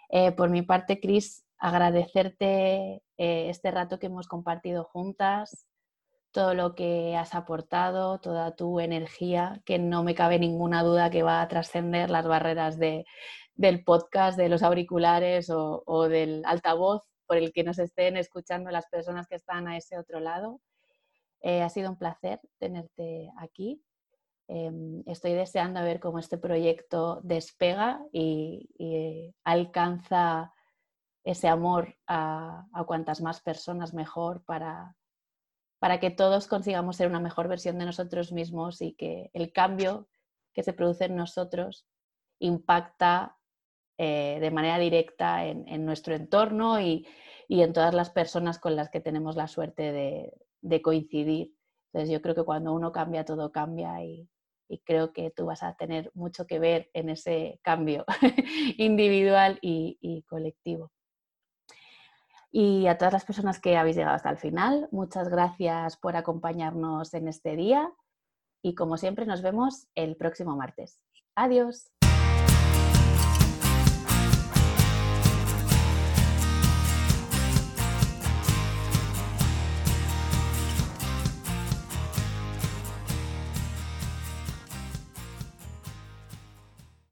Eh, 0.10 0.32
por 0.32 0.50
mi 0.50 0.62
parte, 0.62 1.00
Cris, 1.00 1.46
agradecerte 1.64 3.02
eh, 3.18 3.50
este 3.50 3.72
rato 3.72 3.98
que 3.98 4.08
hemos 4.08 4.28
compartido 4.28 4.84
juntas, 4.84 5.66
todo 6.32 6.54
lo 6.56 6.76
que 6.76 7.16
has 7.16 7.34
aportado, 7.36 8.20
toda 8.20 8.54
tu 8.54 8.82
energía, 8.82 9.62
que 9.64 9.80
no 9.80 10.04
me 10.04 10.14
cabe 10.14 10.40
ninguna 10.40 10.84
duda 10.84 11.10
que 11.10 11.24
va 11.24 11.42
a 11.42 11.48
trascender 11.48 12.10
las 12.10 12.28
barreras 12.28 12.78
de, 12.78 13.06
del 13.56 13.82
podcast, 13.86 14.38
de 14.38 14.50
los 14.50 14.62
auriculares 14.62 15.50
o, 15.50 16.10
del 16.10 16.44
altavoz 16.46 17.04
por 17.28 17.38
el 17.38 17.54
que 17.54 17.64
nos 17.64 17.80
estén 17.80 18.18
escuchando 18.18 18.70
las 18.70 18.88
personas 18.88 19.28
que 19.28 19.36
están 19.36 19.70
a 19.70 19.78
ese 19.78 19.98
otro 19.98 20.20
lado. 20.20 20.60
Eh, 21.40 21.62
ha 21.62 21.70
sido 21.70 21.92
un 21.92 21.98
placer 21.98 22.42
tenerte 22.60 23.32
aquí. 23.38 23.82
Em, 24.50 25.02
estoy 25.06 25.32
deseando 25.32 25.82
ver 25.82 26.02
cómo 26.02 26.20
este 26.20 26.38
proyecto 26.38 27.22
despega 27.24 28.02
y, 28.12 29.34
alcanza 29.46 30.53
ese 31.24 31.48
amor 31.48 31.96
a, 32.08 32.68
a, 32.74 32.84
cuantas 32.86 33.22
más 33.22 33.42
personas 33.42 33.94
mejor 33.94 34.44
para, 34.44 34.96
para 35.80 36.00
que 36.00 36.12
todos 36.12 36.48
consigamos 36.48 36.98
ser 36.98 37.08
una 37.08 37.20
mejor 37.20 37.48
versión 37.48 37.78
de 37.80 37.86
nosotros 37.86 38.32
mismos 38.32 38.82
y 38.82 38.94
que 38.94 39.30
el 39.34 39.52
cambio 39.52 40.08
que 40.54 40.64
se 40.64 40.74
produce 40.74 41.06
en 41.06 41.16
nosotros 41.16 41.86
impacta 42.40 43.38
eh, 43.98 44.40
de 44.42 44.52
manera 44.52 44.80
directa 44.80 45.46
en, 45.46 45.86
nuestro 45.86 46.16
entorno 46.16 46.82
y, 46.82 47.08
en 47.48 47.74
todas 47.74 47.94
las 47.94 48.10
personas 48.10 48.58
con 48.58 48.76
las 48.76 48.90
que 48.90 49.00
tenemos 49.00 49.36
la 49.36 49.48
suerte 49.48 49.92
de, 50.62 50.82
coincidir. 50.82 51.54
Entonces 51.92 52.12
yo 52.12 52.22
creo 52.22 52.34
que 52.34 52.44
cuando 52.44 52.74
uno 52.74 52.92
cambia, 52.92 53.24
todo 53.24 53.52
cambia 53.52 54.04
y, 54.04 54.30
creo 54.86 55.14
que 55.14 55.30
tú 55.30 55.46
vas 55.46 55.62
a 55.62 55.76
tener 55.76 56.10
mucho 56.16 56.48
que 56.48 56.58
ver 56.58 56.90
en 56.94 57.10
ese 57.10 57.60
cambio 57.62 58.06
individual 58.78 59.60
y, 59.62 60.26
colectivo. 60.28 60.92
Y 62.56 62.86
a 62.86 63.00
todas 63.00 63.14
las 63.14 63.26
personas 63.26 63.60
que 63.60 63.78
habéis 63.78 63.96
llegado 63.96 64.16
hasta 64.16 64.30
el 64.30 64.38
final, 64.38 64.88
muchas 64.92 65.28
gracias 65.28 65.98
por 65.98 66.16
acompañarnos 66.16 67.16
en 67.16 67.28
este 67.28 67.56
día 67.56 67.92
y 68.62 68.76
como 68.76 68.98
siempre 68.98 69.26
nos 69.26 69.42
vemos 69.42 69.88
el 69.96 70.16
próximo 70.16 70.56
martes. 70.56 71.04
Adiós. 71.36 71.93